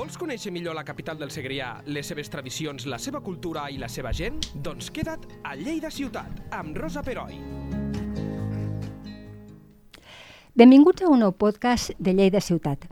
Vols 0.00 0.16
conèixer 0.16 0.48
millor 0.48 0.72
la 0.72 0.80
capital 0.80 1.18
del 1.20 1.28
Segrià, 1.28 1.84
les 1.92 2.08
seves 2.08 2.32
tradicions, 2.32 2.88
la 2.88 2.96
seva 2.96 3.20
cultura 3.20 3.68
i 3.68 3.76
la 3.76 3.84
seva 3.92 4.16
gent? 4.16 4.40
Doncs 4.64 4.88
queda't 4.96 5.28
a 5.44 5.52
Lleida 5.58 5.90
Ciutat, 5.92 6.38
amb 6.56 6.72
Rosa 6.80 7.02
Peroi. 7.04 7.36
Benvinguts 10.56 11.04
a 11.04 11.10
un 11.12 11.20
nou 11.20 11.36
podcast 11.36 11.92
de 11.98 12.14
Lleida 12.16 12.40
Ciutat. 12.40 12.88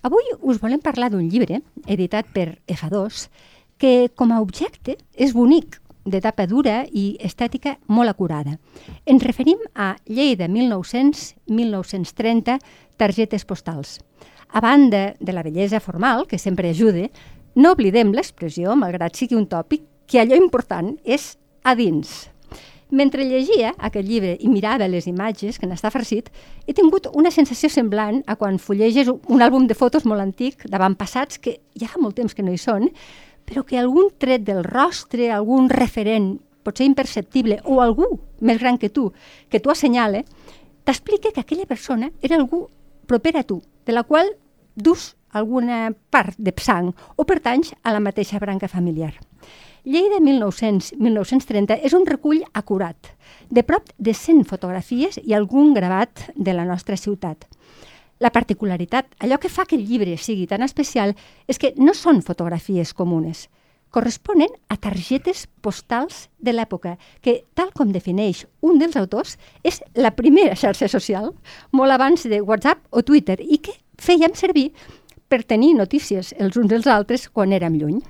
Avui 0.00 0.24
us 0.40 0.56
volem 0.62 0.80
parlar 0.80 1.10
d'un 1.12 1.28
llibre 1.28 1.60
editat 1.84 2.24
per 2.32 2.64
F2 2.64 3.28
que 3.76 4.08
com 4.16 4.32
a 4.32 4.40
objecte 4.40 4.96
és 5.12 5.36
bonic, 5.36 5.84
de 6.08 6.24
tapa 6.24 6.48
dura 6.48 6.88
i 6.88 7.20
estètica 7.20 7.76
molt 7.92 8.08
acurada. 8.08 8.56
Ens 9.04 9.20
referim 9.20 9.60
a 9.74 10.00
Lleida 10.08 10.48
1900-1930, 10.48 12.56
targetes 12.96 13.44
postals. 13.44 14.00
A 14.48 14.60
banda 14.60 15.14
de 15.20 15.32
la 15.32 15.42
bellesa 15.42 15.80
formal, 15.80 16.26
que 16.26 16.38
sempre 16.38 16.70
ajuda, 16.70 17.08
no 17.54 17.74
oblidem 17.74 18.14
l'expressió, 18.16 18.74
malgrat 18.76 19.16
sigui 19.16 19.36
un 19.36 19.46
tòpic, 19.46 19.84
que 20.08 20.22
allò 20.22 20.36
important 20.38 20.94
és 21.04 21.36
a 21.62 21.74
dins. 21.76 22.30
Mentre 22.88 23.26
llegia 23.28 23.74
aquest 23.76 24.06
llibre 24.08 24.38
i 24.40 24.48
mirava 24.48 24.86
les 24.88 25.04
imatges 25.10 25.58
que 25.60 25.68
n'està 25.68 25.90
farcit, 25.92 26.30
he 26.64 26.72
tingut 26.72 27.10
una 27.12 27.30
sensació 27.30 27.68
semblant 27.68 28.22
a 28.24 28.38
quan 28.40 28.56
fulleges 28.56 29.10
un 29.12 29.44
àlbum 29.44 29.66
de 29.68 29.76
fotos 29.76 30.06
molt 30.08 30.24
antic 30.24 30.64
d'avantpassats 30.64 31.36
que 31.36 31.58
ja 31.76 31.90
fa 31.92 32.00
molt 32.00 32.16
temps 32.16 32.32
que 32.32 32.46
no 32.46 32.54
hi 32.54 32.60
són, 32.62 32.88
però 33.44 33.66
que 33.68 33.76
algun 33.76 34.08
tret 34.16 34.46
del 34.46 34.64
rostre, 34.64 35.28
algun 35.28 35.68
referent, 35.68 36.38
potser 36.64 36.88
imperceptible, 36.88 37.60
o 37.68 37.82
algú 37.84 38.08
més 38.40 38.56
gran 38.60 38.80
que 38.80 38.88
tu, 38.88 39.10
que 39.52 39.60
tu 39.60 39.68
assenyale, 39.68 40.24
t'explica 40.88 41.34
que 41.34 41.44
aquella 41.44 41.68
persona 41.68 42.08
era 42.22 42.40
algú 42.40 42.66
proper 43.08 43.36
a 43.36 43.44
tu, 43.44 43.60
de 43.88 43.94
la 43.94 44.04
qual 44.04 44.36
dus 44.76 45.16
alguna 45.30 45.94
part 46.10 46.36
de 46.36 46.52
sang 46.60 46.92
o 47.16 47.24
pertanys 47.24 47.72
a 47.82 47.92
la 47.96 48.04
mateixa 48.04 48.38
branca 48.38 48.68
familiar. 48.68 49.14
Lleida 49.82 50.20
1900-1930 50.20 51.78
és 51.80 51.94
un 51.96 52.04
recull 52.04 52.42
acurat, 52.52 52.98
de 53.48 53.64
prop 53.64 53.88
de 53.96 54.12
100 54.12 54.44
fotografies 54.44 55.16
i 55.24 55.32
algun 55.32 55.72
gravat 55.72 56.28
de 56.36 56.52
la 56.52 56.66
nostra 56.68 56.98
ciutat. 57.00 57.48
La 58.20 58.28
particularitat, 58.28 59.08
allò 59.24 59.38
que 59.40 59.48
fa 59.48 59.64
que 59.64 59.80
el 59.80 59.86
llibre 59.88 60.18
sigui 60.20 60.44
tan 60.46 60.60
especial, 60.60 61.16
és 61.48 61.56
que 61.56 61.72
no 61.80 61.94
són 61.96 62.20
fotografies 62.20 62.92
comunes. 62.92 63.46
Corresponen 63.90 64.52
a 64.68 64.76
targetes 64.76 65.46
postals 65.64 66.26
de 66.38 66.52
l'època, 66.52 66.96
que, 67.24 67.42
tal 67.56 67.72
com 67.72 67.92
defineix 67.94 68.44
un 68.60 68.78
dels 68.80 68.98
autors, 69.00 69.38
és 69.64 69.80
la 69.96 70.12
primera 70.16 70.56
xarxa 70.58 70.90
social, 70.92 71.32
molt 71.72 71.96
abans 71.96 72.28
de 72.28 72.42
WhatsApp 72.42 72.84
o 72.90 73.02
Twitter, 73.02 73.38
i 73.40 73.58
que 73.58 73.78
fèiem 73.98 74.36
servir 74.36 74.70
per 75.28 75.42
tenir 75.44 75.74
notícies 75.76 76.34
els 76.38 76.56
uns 76.60 76.70
dels 76.72 76.86
altres 76.88 77.28
quan 77.32 77.52
érem 77.52 77.80
lluny. 77.80 78.00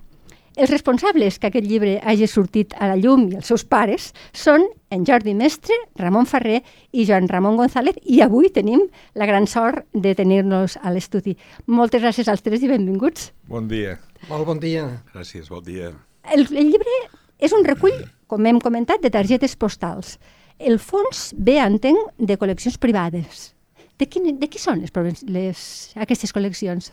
Els 0.59 0.73
responsables 0.73 1.37
que 1.39 1.47
aquest 1.53 1.67
llibre 1.71 2.01
hagi 2.03 2.27
sortit 2.27 2.73
a 2.83 2.89
la 2.91 2.97
llum 2.99 3.29
i 3.29 3.37
els 3.39 3.47
seus 3.47 3.63
pares 3.63 4.09
són 4.35 4.65
en 4.91 5.05
Jordi 5.07 5.31
Mestre, 5.39 5.77
Ramon 6.01 6.27
Ferrer 6.27 6.65
i 6.91 7.05
Joan 7.07 7.29
Ramon 7.31 7.55
González 7.61 8.01
i 8.03 8.19
avui 8.25 8.51
tenim 8.51 8.83
la 9.15 9.29
gran 9.31 9.47
sort 9.47 9.87
de 9.95 10.17
tenir-nos 10.19 10.75
a 10.83 10.91
l'estudi. 10.91 11.37
Moltes 11.71 12.03
gràcies 12.03 12.27
als 12.27 12.43
tres 12.43 12.67
i 12.67 12.73
benvinguts. 12.73 13.31
Bon 13.47 13.71
dia. 13.71 14.01
Molt 14.27 14.51
bon 14.51 14.59
dia. 14.59 14.89
Gràcies, 15.13 15.47
bon 15.47 15.63
dia. 15.63 15.93
El, 16.27 16.49
el 16.51 16.73
llibre 16.73 16.97
és 17.39 17.55
un 17.55 17.63
recull, 17.63 18.03
com 18.27 18.51
hem 18.51 18.59
comentat, 18.59 18.99
de 18.99 19.15
targetes 19.15 19.55
postals. 19.55 20.17
El 20.59 20.83
fons 20.83 21.29
ve, 21.39 21.61
entenc, 21.63 22.19
de 22.19 22.35
col·leccions 22.35 22.83
privades. 22.83 23.53
De, 23.95 24.11
quin, 24.11 24.27
de 24.43 24.51
qui 24.51 24.59
són 24.59 24.83
les, 24.83 25.23
les, 25.23 25.63
aquestes 25.95 26.35
col·leccions? 26.35 26.91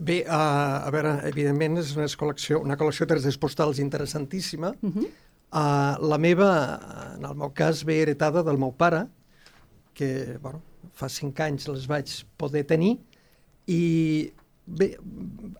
Bé, 0.00 0.22
uh, 0.26 0.86
a 0.86 0.90
veure, 0.94 1.16
evidentment 1.28 1.80
és 1.80 1.92
una 1.96 2.06
col·lecció, 2.18 2.60
una 2.62 2.76
col·lecció 2.78 3.06
de 3.06 3.14
targetes 3.14 3.38
postals 3.40 3.80
interessantíssima. 3.82 4.72
Uh 4.80 4.90
-huh. 4.90 5.06
uh, 5.06 6.08
la 6.08 6.18
meva, 6.18 6.50
en 7.16 7.24
el 7.24 7.34
meu 7.34 7.50
cas, 7.50 7.84
ve 7.84 8.02
heretada 8.02 8.42
del 8.42 8.58
meu 8.58 8.72
pare, 8.72 9.06
que, 9.94 10.38
bueno, 10.40 10.62
fa 10.94 11.08
cinc 11.08 11.40
anys 11.40 11.68
les 11.68 11.86
vaig 11.86 12.08
poder 12.36 12.64
tenir, 12.64 12.98
i 13.66 14.32
bé, 14.66 14.96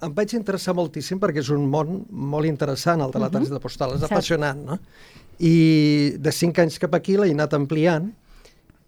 em 0.02 0.14
vaig 0.14 0.34
interessar 0.34 0.74
moltíssim 0.74 1.20
perquè 1.20 1.42
és 1.42 1.50
un 1.50 1.68
món 1.68 2.04
molt 2.10 2.46
interessant, 2.46 3.00
el 3.00 3.10
de 3.10 3.18
la 3.18 3.30
targeta 3.30 3.60
postal, 3.60 3.96
és 3.96 4.02
apassionant, 4.02 4.64
no? 4.64 4.78
I 5.38 6.16
de 6.18 6.32
cinc 6.32 6.58
anys 6.58 6.78
cap 6.78 6.94
aquí 6.94 7.16
l'he 7.16 7.30
anat 7.30 7.54
ampliant, 7.54 8.12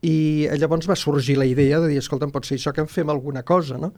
i 0.04 0.48
llavors 0.60 0.88
va 0.88 0.96
sorgir 0.96 1.38
la 1.38 1.46
idea 1.48 1.80
de 1.80 1.88
dir, 1.88 1.98
escolta, 1.98 2.28
pot 2.28 2.44
ser 2.44 2.58
això 2.58 2.72
que 2.72 2.82
en 2.84 2.88
fem 2.88 3.10
alguna 3.10 3.42
cosa, 3.42 3.78
no? 3.80 3.94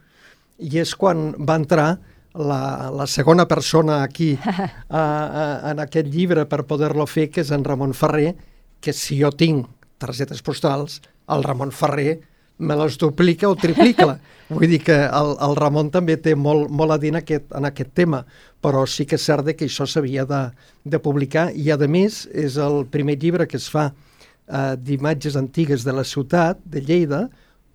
I 0.58 0.78
és 0.80 0.94
quan 0.96 1.32
va 1.38 1.58
entrar 1.60 1.88
la, 2.36 2.90
la 2.92 3.06
segona 3.06 3.46
persona 3.48 4.02
aquí 4.02 4.34
a, 4.44 5.00
a, 5.00 5.44
en 5.72 5.80
aquest 5.84 6.08
llibre 6.12 6.46
per 6.46 6.64
poder-lo 6.68 7.06
fer, 7.08 7.30
que 7.30 7.42
és 7.44 7.52
en 7.52 7.64
Ramon 7.64 7.94
Ferrer, 7.96 8.34
que 8.80 8.92
si 8.92 9.20
jo 9.20 9.32
tinc 9.32 9.66
targetes 9.98 10.42
postals, 10.44 11.00
el 11.32 11.44
Ramon 11.44 11.72
Ferrer 11.72 12.20
me 12.58 12.76
les 12.76 12.96
duplica 12.98 13.48
o 13.48 13.56
triplica. 13.56 14.16
Vull 14.48 14.68
dir 14.70 14.80
que 14.86 14.94
el, 14.94 15.32
el 15.42 15.56
Ramon 15.58 15.90
també 15.90 16.16
té 16.22 16.36
molt, 16.38 16.70
molt 16.70 16.94
a 16.94 16.98
dir 17.02 17.10
en 17.12 17.20
aquest, 17.20 17.48
en 17.56 17.66
aquest 17.66 17.92
tema, 17.98 18.22
però 18.62 18.84
sí 18.86 19.04
que 19.08 19.18
és 19.18 19.24
cert 19.26 19.48
que 19.58 19.66
això 19.66 19.88
s'havia 19.88 20.24
de, 20.28 20.42
de 20.84 21.00
publicar 21.02 21.48
i, 21.52 21.68
a 21.74 21.78
més, 21.90 22.24
és 22.32 22.56
el 22.62 22.84
primer 22.92 23.18
llibre 23.22 23.48
que 23.50 23.58
es 23.58 23.66
fa 23.72 23.90
eh, 23.90 24.76
d'imatges 24.78 25.36
antigues 25.36 25.84
de 25.84 25.96
la 25.96 26.04
ciutat, 26.04 26.62
de 26.64 26.80
Lleida, 26.80 27.26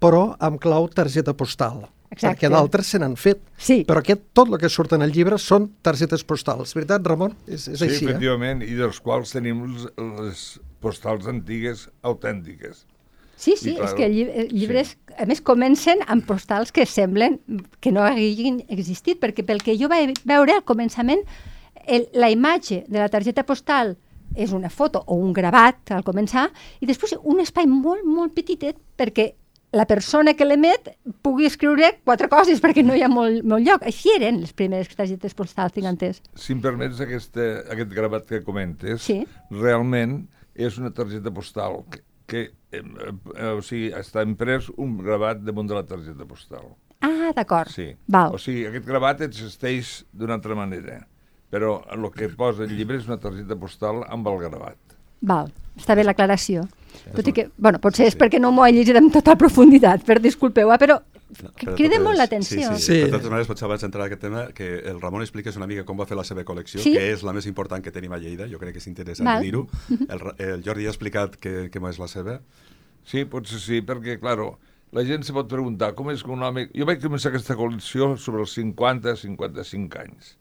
però 0.02 0.32
amb 0.40 0.62
clau 0.64 0.88
targeta 0.88 1.36
postal. 1.38 1.84
Exacte. 2.12 2.28
perquè 2.28 2.52
d'altres 2.52 2.92
se 2.92 3.00
n'han 3.00 3.16
fet. 3.16 3.40
Sí. 3.56 3.82
Però 3.88 4.02
aquest, 4.04 4.26
tot 4.36 4.52
el 4.52 4.60
que 4.60 4.70
surt 4.70 4.94
en 4.98 5.06
el 5.06 5.14
llibre 5.16 5.38
són 5.40 5.70
targetes 5.86 6.26
postals. 6.28 6.76
Veritat, 6.76 7.06
Ramon? 7.08 7.38
És, 7.48 7.70
és 7.72 7.80
sí, 7.80 7.88
així, 7.88 8.04
eh? 8.04 8.12
efectivament, 8.12 8.64
eh? 8.66 8.72
i 8.74 8.76
dels 8.80 9.00
quals 9.04 9.32
tenim 9.32 9.64
les, 9.70 9.88
les 10.20 10.46
postals 10.84 11.30
antigues 11.32 11.88
autèntiques. 12.04 12.86
Sí, 13.42 13.56
sí, 13.58 13.74
clar, 13.74 13.88
és 13.88 13.96
que 13.98 14.06
el 14.06 14.52
llibre, 14.52 14.84
sí. 14.86 15.00
a 15.18 15.26
més, 15.26 15.40
comencen 15.42 16.04
amb 16.12 16.28
postals 16.28 16.70
que 16.76 16.86
semblen 16.86 17.40
que 17.82 17.94
no 17.96 18.04
hagin 18.06 18.60
existit, 18.70 19.18
perquè 19.24 19.46
pel 19.48 19.64
que 19.66 19.74
jo 19.80 19.90
vaig 19.90 20.14
veure 20.30 20.60
al 20.60 20.66
començament, 20.68 21.24
el, 21.88 22.06
la 22.14 22.30
imatge 22.30 22.84
de 22.86 23.00
la 23.00 23.10
targeta 23.10 23.42
postal 23.48 23.96
és 24.38 24.54
una 24.54 24.70
foto 24.70 25.02
o 25.08 25.18
un 25.18 25.34
gravat 25.34 25.90
al 25.96 26.06
començar, 26.06 26.52
i 26.80 26.88
després 26.88 27.16
un 27.24 27.42
espai 27.42 27.66
molt, 27.68 28.06
molt 28.06 28.36
petitet, 28.38 28.78
perquè 29.00 29.32
la 29.72 29.86
persona 29.88 30.34
que 30.36 30.46
l'emet 30.46 30.92
pugui 31.24 31.48
escriure 31.48 31.94
quatre 32.04 32.28
coses 32.32 32.60
perquè 32.64 32.84
no 32.84 32.96
hi 32.96 33.04
ha 33.06 33.10
molt, 33.12 33.46
molt 33.48 33.64
lloc. 33.66 33.86
Així 33.88 34.12
eren 34.18 34.42
les 34.44 34.52
primeres 34.54 34.92
targetes 34.96 35.36
postals, 35.38 35.74
tinc 35.76 35.88
entès. 35.88 36.22
Si 36.36 36.56
em 36.56 36.62
permets 36.64 37.00
aquest, 37.04 37.40
aquest 37.72 37.94
gravat 37.96 38.28
que 38.28 38.44
comentes, 38.44 39.06
sí. 39.08 39.22
realment 39.56 40.26
és 40.56 40.78
una 40.82 40.92
targeta 40.92 41.32
postal 41.32 41.82
que, 41.92 42.04
que 42.28 42.44
eh, 42.52 42.82
eh, 42.82 43.54
o 43.56 43.64
sigui, 43.64 43.92
està 43.96 44.26
imprès 44.28 44.68
un 44.76 44.98
gravat 45.00 45.42
damunt 45.46 45.72
de 45.72 45.80
la 45.80 45.86
targeta 45.88 46.28
postal. 46.28 46.74
Ah, 47.02 47.32
d'acord. 47.36 47.72
Sí. 47.72 47.88
Val. 48.12 48.36
O 48.36 48.42
sigui, 48.42 48.68
aquest 48.68 48.86
gravat 48.86 49.24
existeix 49.26 50.02
d'una 50.12 50.36
altra 50.38 50.58
manera, 50.58 51.00
però 51.52 51.80
el 51.96 52.12
que 52.14 52.30
posa 52.36 52.68
el 52.68 52.76
llibre 52.76 53.00
és 53.00 53.08
una 53.10 53.20
targeta 53.24 53.58
postal 53.60 54.04
amb 54.12 54.28
el 54.28 54.44
gravat. 54.44 55.00
Val, 55.22 55.52
està 55.80 55.96
bé 55.96 56.04
l'aclaració. 56.04 56.68
Tot 57.16 57.28
i 57.28 57.34
que, 57.36 57.48
bueno, 57.58 57.80
potser 57.84 58.08
és 58.10 58.18
perquè 58.20 58.40
no 58.40 58.52
m'ho 58.56 58.66
he 58.68 58.76
llegit 58.76 58.98
amb 59.00 59.12
tota 59.14 59.36
profunditat, 59.40 60.06
per 60.08 60.20
disculpeu, 60.24 60.72
eh, 60.72 60.80
però 60.82 61.00
no, 61.40 61.52
crida 61.56 62.00
molt 62.04 62.20
l'atenció. 62.20 62.60
Sí, 62.60 62.64
sí, 62.64 62.80
sí. 62.80 62.86
sí. 62.86 62.98
De 63.06 63.12
totes 63.14 63.32
maneres, 63.32 63.50
potser 63.50 63.68
abans 63.68 63.84
d'entrar 63.86 64.06
en 64.06 64.12
aquest 64.12 64.24
tema, 64.26 64.44
que 64.56 64.68
el 64.92 65.00
Ramon 65.02 65.24
expliqués 65.26 65.58
una 65.60 65.68
mica 65.70 65.86
com 65.88 66.00
va 66.00 66.08
fer 66.10 66.18
la 66.20 66.26
seva 66.28 66.44
col·lecció, 66.48 66.82
sí? 66.84 66.94
que 66.98 67.06
és 67.14 67.24
la 67.28 67.34
més 67.36 67.48
important 67.50 67.84
que 67.84 67.94
tenim 67.96 68.14
a 68.16 68.20
Lleida, 68.22 68.50
jo 68.52 68.60
crec 68.62 68.76
que 68.76 68.84
és 68.84 68.90
interessant 68.92 69.32
dir-ho. 69.44 69.64
El, 70.12 70.26
el 70.44 70.66
Jordi 70.66 70.90
ha 70.90 70.94
explicat 70.94 71.38
què, 71.42 71.56
què 71.72 71.84
és 71.90 72.02
la 72.02 72.10
seva. 72.12 72.38
Sí, 73.08 73.24
potser 73.30 73.62
sí, 73.64 73.82
perquè, 73.86 74.18
claro, 74.22 74.54
la 74.96 75.06
gent 75.08 75.24
se 75.26 75.34
pot 75.36 75.50
preguntar 75.50 75.94
com 75.98 76.12
és 76.12 76.24
que 76.24 76.34
un 76.36 76.44
home... 76.44 76.68
Jo 76.76 76.88
vaig 76.90 77.02
començar 77.04 77.32
aquesta 77.32 77.58
col·lecció 77.60 78.14
sobre 78.20 78.44
els 78.46 78.56
50-55 78.60 80.02
anys. 80.04 80.36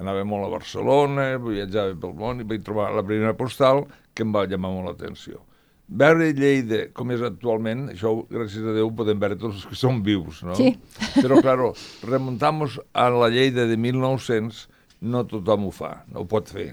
Anava 0.00 0.24
molt 0.26 0.48
a 0.48 0.52
Barcelona, 0.56 1.34
viatjava 1.42 1.94
pel 2.02 2.16
món 2.18 2.40
i 2.42 2.48
vaig 2.48 2.64
trobar 2.66 2.90
la 2.96 3.04
primera 3.06 3.36
postal 3.38 3.84
que 4.14 4.24
em 4.26 4.32
va 4.34 4.48
llamar 4.50 4.72
molt 4.74 4.90
l'atenció 4.90 5.44
veure 5.88 6.30
Lleida 6.32 6.86
com 6.96 7.12
és 7.12 7.22
actualment, 7.24 7.88
això 7.92 8.14
gràcies 8.30 8.64
a 8.64 8.74
Déu 8.76 8.90
podem 8.96 9.20
veure 9.20 9.36
tots 9.40 9.60
els 9.60 9.66
que 9.68 9.78
són 9.78 10.00
vius, 10.06 10.42
no? 10.46 10.56
Sí. 10.58 10.72
Però, 11.22 11.40
claro, 11.44 11.72
remuntamos 12.08 12.78
a 12.92 13.10
la 13.12 13.28
Lleida 13.32 13.66
de 13.70 13.76
1900, 13.76 14.64
no 15.04 15.24
tothom 15.28 15.68
ho 15.68 15.74
fa, 15.74 15.98
no 16.10 16.24
ho 16.24 16.28
pot 16.28 16.48
fer. 16.48 16.72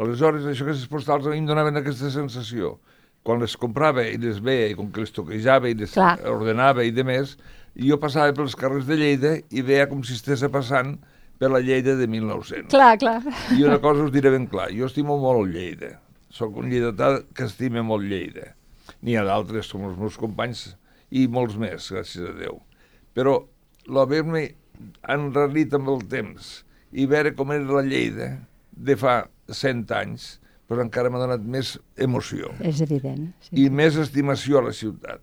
Aleshores, 0.00 0.46
això 0.50 0.66
que 0.66 0.74
les 0.74 0.86
postals 0.90 1.26
a 1.26 1.32
mi 1.32 1.38
em 1.38 1.46
donaven 1.46 1.78
aquesta 1.78 2.10
sensació. 2.10 2.78
Quan 3.24 3.40
les 3.40 3.54
comprava 3.56 4.02
i 4.04 4.18
les 4.20 4.40
veia, 4.42 4.66
i 4.72 4.76
com 4.76 4.90
que 4.92 5.04
les 5.04 5.14
toquejava 5.14 5.70
i 5.70 5.76
les 5.78 5.94
Clar. 5.94 6.18
ordenava 6.28 6.84
i 6.84 6.90
de 6.92 7.06
més, 7.06 7.38
jo 7.78 7.96
passava 8.02 8.34
pels 8.36 8.58
carrers 8.58 8.88
de 8.90 8.98
Lleida 8.98 9.36
i 9.54 9.62
veia 9.64 9.86
com 9.88 10.02
si 10.04 10.18
estés 10.18 10.42
passant 10.52 10.98
per 11.38 11.48
la 11.54 11.62
Lleida 11.62 11.94
de 11.96 12.10
1900. 12.10 12.68
Clar, 12.74 12.96
clar. 13.00 13.20
I 13.54 13.64
una 13.64 13.78
cosa 13.80 14.04
us 14.04 14.12
diré 14.12 14.34
ben 14.34 14.50
clar, 14.50 14.68
jo 14.74 14.90
estimo 14.90 15.16
molt 15.22 15.48
Lleida 15.54 15.94
sóc 16.34 16.56
un 16.58 16.70
lleidatà 16.72 17.20
que 17.34 17.46
estima 17.46 17.84
molt 17.86 18.06
Lleida. 18.10 18.52
N'hi 19.04 19.16
ha 19.16 19.24
d'altres, 19.26 19.70
com 19.72 19.86
els 19.88 19.98
meus 20.00 20.18
companys, 20.20 20.72
i 21.14 21.26
molts 21.30 21.56
més, 21.60 21.90
gràcies 21.94 22.26
a 22.26 22.34
Déu. 22.36 22.58
Però 23.14 23.38
l'haver-me 23.86 24.48
enrarit 25.14 25.74
amb 25.76 25.92
el 25.92 26.02
temps 26.10 26.56
i 26.94 27.06
veure 27.10 27.34
com 27.38 27.52
era 27.54 27.78
la 27.78 27.84
Lleida 27.86 28.30
de 28.74 28.96
fa 28.98 29.20
100 29.46 29.94
anys, 29.94 30.26
però 30.68 30.82
encara 30.82 31.10
m'ha 31.12 31.20
donat 31.22 31.44
més 31.46 31.74
emoció. 32.00 32.50
És 32.64 32.80
evident. 32.82 33.28
Sí. 33.44 33.64
I 33.64 33.68
més 33.70 33.98
estimació 34.00 34.58
a 34.58 34.68
la 34.70 34.74
ciutat. 34.74 35.22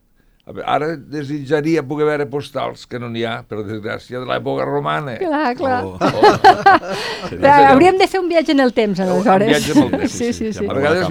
A 0.51 0.53
veure, 0.53 0.67
ara 0.67 0.87
desitjaria 0.97 1.81
poder 1.87 2.05
veure 2.09 2.25
postals, 2.29 2.83
que 2.89 2.99
no 2.99 3.07
n'hi 3.09 3.23
ha, 3.27 3.37
per 3.47 3.61
desgràcia, 3.63 4.19
de 4.19 4.27
l'època 4.27 4.65
romana. 4.67 5.15
Clar, 5.21 5.53
clar. 5.55 5.79
Oh, 5.87 5.95
Oh, 6.01 7.29
Clar, 7.31 7.71
hauríem 7.71 7.97
de 7.99 8.07
fer 8.11 8.19
un 8.19 8.27
viatge 8.29 8.51
en 8.51 8.59
el 8.63 8.73
temps, 8.75 8.99
aleshores. 8.99 9.47
viatge 9.47 9.71
en 9.77 9.83
el 9.85 9.91
temps, 10.01 10.11
Sí, 10.11 10.31
sí, 10.33 10.51
sí. 10.53 10.65
a 10.65 10.69
Amb 10.69 10.79
vegades 10.81 11.09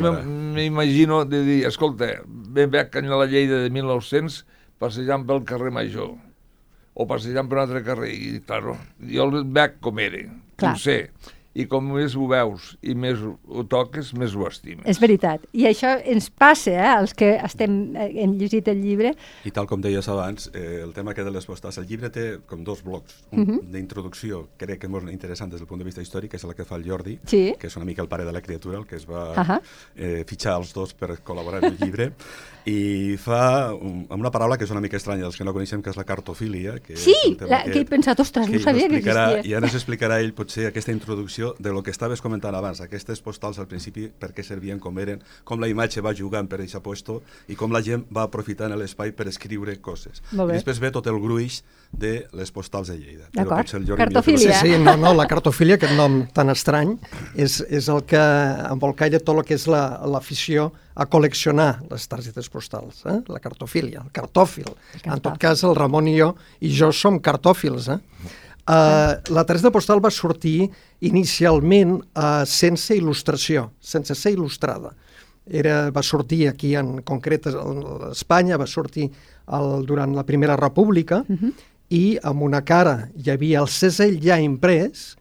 m'imagino 0.54 1.22
de 1.24 1.42
dir, 1.46 1.60
escolta, 1.68 2.10
ben 2.26 2.70
veig 2.70 2.90
que 2.92 3.00
a 3.00 3.16
la 3.22 3.26
Lleida 3.30 3.62
de 3.62 3.70
1900 3.70 4.42
passejant 4.80 5.24
pel 5.28 5.44
carrer 5.48 5.70
Major 5.72 6.12
o 6.94 7.06
passejant 7.08 7.48
per 7.48 7.58
un 7.58 7.62
altre 7.64 7.82
carrer 7.86 8.10
i, 8.12 8.40
claro, 8.44 8.76
jo 9.00 9.28
el 9.28 9.44
veig 9.56 9.78
com 9.80 9.98
era, 10.02 10.24
Clar. 10.60 10.74
ho 10.74 10.78
sé, 10.82 10.98
i 11.52 11.64
com 11.66 11.82
més 11.92 12.14
ho 12.14 12.28
veus 12.30 12.76
i 12.86 12.94
més 12.94 13.18
ho 13.18 13.64
toques, 13.66 14.12
més 14.14 14.34
ho 14.38 14.46
estimes. 14.46 14.86
És 14.86 15.00
veritat. 15.02 15.42
I 15.52 15.64
això 15.66 15.96
ens 16.06 16.28
passa, 16.30 16.70
eh, 16.70 16.78
als 16.86 17.12
que 17.14 17.32
estem, 17.42 17.96
eh, 17.96 18.22
hem 18.22 18.36
llegit 18.38 18.68
el 18.68 18.80
llibre. 18.82 19.14
I 19.44 19.50
tal 19.50 19.66
com 19.66 19.80
deies 19.82 20.06
abans, 20.08 20.50
eh, 20.54 20.80
el 20.84 20.92
tema 20.94 21.12
que 21.12 21.24
de 21.24 21.30
les 21.30 21.44
postals, 21.46 21.78
el 21.78 21.86
llibre 21.88 22.10
té 22.10 22.38
com 22.46 22.62
dos 22.62 22.82
blocs. 22.84 23.24
Un 23.32 23.40
Mhm. 23.40 23.58
d'introducció, 23.72 24.48
crec 24.56 24.78
que 24.80 24.86
és 24.86 24.90
molt 24.92 25.10
interessant 25.10 25.50
des 25.50 25.58
del 25.60 25.66
punt 25.66 25.78
de 25.80 25.84
vista 25.84 26.00
històric, 26.00 26.30
que 26.30 26.36
és 26.36 26.44
el 26.44 26.54
que 26.54 26.64
fa 26.64 26.76
el 26.76 26.84
Jordi, 26.84 27.18
Sí. 27.26 27.54
que 27.58 27.66
és 27.66 27.76
una 27.76 27.84
mica 27.84 28.02
el 28.02 28.08
pare 28.08 28.24
de 28.24 28.32
la 28.32 28.40
criatura, 28.42 28.78
el 28.78 28.86
que 28.86 28.96
es 28.96 29.06
va 29.08 29.34
Ahà. 29.34 29.60
eh, 29.96 30.24
fitxar 30.26 30.56
els 30.56 30.72
dos 30.72 30.94
per 30.94 31.18
col·laborar 31.24 31.64
en 31.64 31.72
el 31.72 31.78
llibre, 31.78 32.12
i 32.64 33.16
fa 33.16 33.72
un, 33.74 34.06
amb 34.08 34.20
una 34.20 34.30
paraula 34.30 34.56
que 34.56 34.64
és 34.64 34.70
una 34.70 34.80
mica 34.80 34.96
estranya 34.98 35.22
dels 35.22 35.36
que 35.36 35.44
no 35.44 35.52
coneixem, 35.52 35.82
que 35.82 35.90
és 35.90 35.96
la 35.96 36.04
cartofília. 36.04 36.78
Que 36.80 36.96
Sí, 36.96 37.14
la, 37.40 37.64
que 37.64 37.80
he 37.80 37.84
pensat, 37.84 38.20
ostres, 38.20 38.48
no 38.48 38.54
ell 38.54 38.62
sabia 38.62 38.88
que 38.88 38.96
existia. 38.98 39.40
I 39.44 39.54
ara 39.54 39.66
ens 39.66 39.74
explicarà 39.74 40.20
ell 40.20 40.32
potser 40.36 40.66
aquesta 40.68 40.92
introducció 40.92 41.39
de 41.58 41.72
lo 41.72 41.82
que 41.82 41.90
estaves 41.90 42.20
comentant 42.22 42.54
abans, 42.54 42.80
aquestes 42.84 43.20
postals 43.24 43.58
al 43.58 43.66
principi, 43.70 44.08
per 44.08 44.30
què 44.36 44.44
servien, 44.46 44.78
com 44.82 44.98
eren, 45.02 45.22
com 45.44 45.60
la 45.62 45.68
imatge 45.70 46.02
va 46.04 46.12
jugant 46.16 46.48
per 46.48 46.60
aquest 46.60 46.78
puesto 46.84 47.20
i 47.48 47.56
com 47.58 47.72
la 47.74 47.82
gent 47.82 48.04
va 48.14 48.26
aprofitant 48.28 48.72
l'espai 48.78 49.12
per 49.16 49.26
escriure 49.28 49.74
coses. 49.80 50.22
I 50.32 50.36
després 50.58 50.80
ve 50.80 50.90
tot 50.94 51.06
el 51.10 51.18
gruix 51.22 51.62
de 51.92 52.26
les 52.38 52.52
postals 52.54 52.88
de 52.92 52.98
Lleida. 53.00 53.26
Però 53.32 53.48
D'acord. 53.48 53.66
que 53.66 53.70
Sí, 54.60 54.70
sí, 54.74 54.78
no, 54.78 54.96
no, 54.96 55.14
la 55.14 55.26
cartofília, 55.26 55.74
aquest 55.80 55.96
nom 55.98 56.20
tan 56.32 56.50
estrany, 56.52 56.96
és, 57.34 57.60
és 57.68 57.88
el 57.90 58.04
que 58.06 58.20
embolcalla 58.70 59.18
tot 59.20 59.36
el 59.40 59.44
que 59.48 59.54
és 59.58 59.66
la- 59.66 60.00
l'afició 60.06 60.70
a 61.00 61.06
col·leccionar 61.08 61.80
les 61.90 62.06
targetes 62.10 62.48
postals, 62.52 63.04
eh? 63.06 63.20
la 63.32 63.40
cartofília, 63.40 64.02
el 64.04 64.10
cartòfil. 64.12 64.68
El 64.68 65.00
En 65.14 65.20
tot 65.20 65.32
cartòfil. 65.32 65.38
cas, 65.40 65.64
el 65.64 65.74
Ramon 65.78 66.08
i 66.10 66.18
jo, 66.18 66.34
i 66.60 66.70
jo 66.76 66.90
som 66.92 67.18
cartòfils. 67.20 67.88
Eh? 67.88 67.98
Uh, 68.68 69.16
la 69.34 69.44
targeta 69.48 69.72
postal 69.72 70.02
va 70.04 70.12
sortir 70.12 70.68
inicialment 71.06 71.96
uh, 71.98 72.44
sense 72.46 72.94
il·lustració, 72.94 73.70
sense 73.80 74.14
ser 74.14 74.34
il·lustrada. 74.36 74.92
Era, 75.50 75.88
va 75.90 76.02
sortir 76.06 76.44
aquí 76.50 76.74
en 76.78 77.00
concret 77.02 77.48
a 77.50 77.54
Espanya, 78.10 78.58
va 78.60 78.68
sortir 78.70 79.08
el, 79.50 79.86
durant 79.88 80.14
la 80.14 80.26
Primera 80.28 80.56
República, 80.60 81.24
uh 81.26 81.36
-huh. 81.36 81.52
i 81.88 82.18
amb 82.22 82.42
una 82.42 82.62
cara 82.62 83.08
hi 83.16 83.30
havia 83.30 83.60
el 83.60 83.68
segell 83.68 84.20
ja 84.22 84.38
imprès 84.38 85.16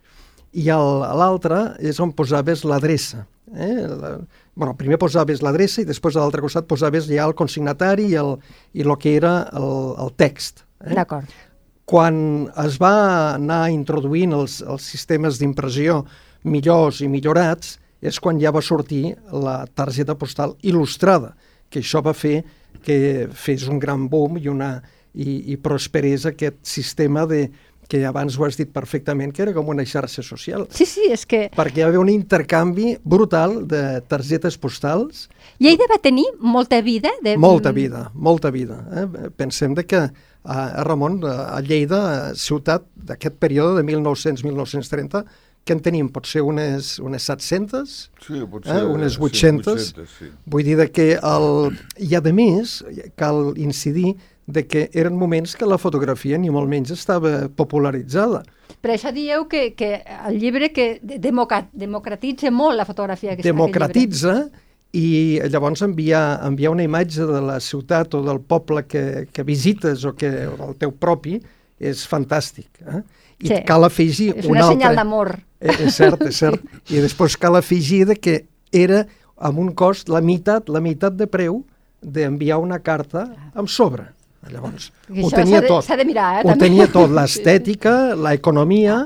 i 0.54 0.64
l'altre 0.66 1.76
és 1.80 2.00
on 2.00 2.12
posaves 2.12 2.64
l'adreça. 2.64 3.26
Eh? 3.56 3.88
La, 3.88 4.20
bueno, 4.56 4.76
primer 4.78 4.98
posaves 4.98 5.42
l'adreça 5.42 5.82
i 5.82 5.86
després 5.86 6.16
a 6.16 6.20
l'altre 6.20 6.42
costat 6.42 6.68
posaves 6.68 7.08
ja 7.10 7.26
el 7.26 7.34
consignatari 7.34 8.10
i 8.12 8.16
el, 8.16 8.38
i 8.74 8.82
el 8.82 8.98
que 8.98 9.16
era 9.16 9.50
el, 9.54 9.96
el 9.98 10.14
text. 10.16 10.66
Eh? 10.84 10.94
D'acord. 10.94 11.26
Quan 11.90 12.48
es 12.62 12.78
va 12.78 13.34
anar 13.34 13.64
introduint 13.74 14.36
els, 14.38 14.60
els 14.62 14.86
sistemes 14.86 15.40
d'impressió 15.42 16.04
millors 16.46 17.02
i 17.02 17.10
millorats, 17.10 17.80
és 18.00 18.20
quan 18.22 18.38
ja 18.40 18.54
va 18.54 18.62
sortir 18.64 19.16
la 19.34 19.64
targeta 19.76 20.16
postal 20.16 20.54
il·lustrada, 20.62 21.34
que 21.70 21.82
això 21.82 22.04
va 22.06 22.14
fer 22.14 22.44
que 22.86 23.28
fes 23.34 23.66
un 23.68 23.82
gran 23.82 24.06
boom 24.08 24.38
i, 24.38 24.46
una, 24.48 24.78
i, 25.18 25.52
i 25.52 25.58
prosperés 25.58 26.30
aquest 26.30 26.62
sistema 26.70 27.26
de, 27.28 27.48
que 27.90 28.06
abans 28.06 28.38
ho 28.38 28.46
has 28.46 28.56
dit 28.56 28.70
perfectament, 28.72 29.34
que 29.34 29.42
era 29.48 29.54
com 29.58 29.74
una 29.74 29.84
xarxa 29.84 30.22
social. 30.24 30.68
Sí, 30.70 30.86
sí, 30.86 31.10
és 31.10 31.26
que 31.26 31.48
Perquè 31.58 31.82
hi 31.82 31.88
haver 31.90 32.00
un 32.00 32.14
intercanvi 32.14 32.94
brutal 33.02 33.64
de 33.68 33.84
targetes 34.08 34.62
postals 34.62 35.26
Lleida 35.58 35.90
va 35.90 35.98
tenir 36.00 36.28
molta 36.40 36.84
vida. 36.86 37.12
De... 37.26 37.36
molta 37.42 37.74
vida, 37.74 38.12
molta 38.14 38.54
vida. 38.54 38.84
Eh? 38.94 39.30
Pensem 39.36 39.74
de 39.74 39.90
que 39.90 40.06
a, 40.44 40.84
Ramon, 40.84 41.22
a 41.26 41.58
a 41.58 41.62
Lleida, 41.62 42.34
ciutat 42.36 42.88
d'aquest 42.96 43.38
període 43.42 43.80
de 43.80 43.86
1900-1930, 43.88 45.26
que 45.66 45.76
en 45.76 45.82
tenim? 45.86 46.10
Potser 46.10 46.42
unes, 46.42 46.98
unes 47.04 47.28
700? 47.30 47.96
Sí, 48.26 48.42
potser, 48.50 48.80
eh? 48.80 48.86
unes 48.90 49.14
sí, 49.20 49.22
800? 49.22 49.90
800, 49.94 50.18
sí. 50.18 50.30
Vull 50.46 50.66
dir 50.66 50.78
de 50.80 50.90
que 50.92 51.12
el... 51.20 51.50
I 52.02 52.16
a 52.18 52.22
més, 52.34 52.80
cal 53.20 53.54
incidir 53.58 54.16
de 54.50 54.66
que 54.66 54.90
eren 54.98 55.18
moments 55.18 55.54
que 55.56 55.68
la 55.70 55.78
fotografia 55.78 56.40
ni 56.42 56.50
molt 56.50 56.70
menys 56.72 56.96
estava 56.96 57.46
popularitzada. 57.54 58.42
Per 58.82 58.96
això 58.96 59.12
dieu 59.14 59.46
que, 59.52 59.76
que 59.78 60.00
el 60.26 60.40
llibre 60.42 60.72
que 60.74 60.88
democratitza 61.04 62.50
molt 62.50 62.80
la 62.80 62.88
fotografia. 62.88 63.36
Que 63.36 63.44
aquest 63.44 63.54
llibre. 64.26 64.66
I 64.94 65.40
llavors 65.52 65.84
enviar, 65.86 66.40
enviar 66.48 66.72
una 66.74 66.84
imatge 66.84 67.26
de 67.30 67.42
la 67.46 67.60
ciutat 67.62 68.14
o 68.18 68.24
del 68.26 68.40
poble 68.42 68.86
que, 68.90 69.28
que 69.32 69.44
visites 69.46 70.04
o, 70.06 70.16
que, 70.18 70.30
o 70.50 70.56
del 70.58 70.76
teu 70.82 70.92
propi 70.92 71.38
és 71.80 72.02
fantàstic. 72.10 72.68
Eh? 72.82 73.02
I 73.40 73.48
Sí. 73.48 73.60
cal 73.66 73.86
afegir 73.88 74.34
És 74.36 74.46
un 74.46 74.52
una 74.58 74.66
altre... 74.66 74.76
senyal 74.80 74.96
d'amor. 74.98 75.30
Eh, 75.62 75.76
és 75.86 75.96
cert, 75.96 76.22
és 76.28 76.36
cert. 76.36 76.60
I 76.92 77.00
després 77.06 77.38
cal 77.40 77.56
afegir 77.56 78.06
de 78.10 78.16
que 78.20 78.46
era 78.74 79.06
amb 79.38 79.60
un 79.62 79.70
cost 79.74 80.10
la 80.12 80.20
meitat, 80.22 80.68
la 80.68 80.82
meitat 80.84 81.16
de 81.16 81.28
preu 81.28 81.62
d'enviar 82.02 82.58
una 82.60 82.80
carta 82.80 83.28
amb 83.54 83.70
sobre. 83.70 84.10
Llavors, 84.50 84.90
Que 85.08 85.22
ho 85.24 85.30
tenia 85.30 85.62
de- 85.62 85.68
tot. 85.68 85.88
de 85.88 86.06
mirar, 86.06 86.40
eh, 86.40 86.44
Ho 86.48 86.50
també. 86.52 86.66
tenia 86.66 86.88
tot, 86.92 87.10
l'estètica, 87.18 88.16
l'economia, 88.16 89.06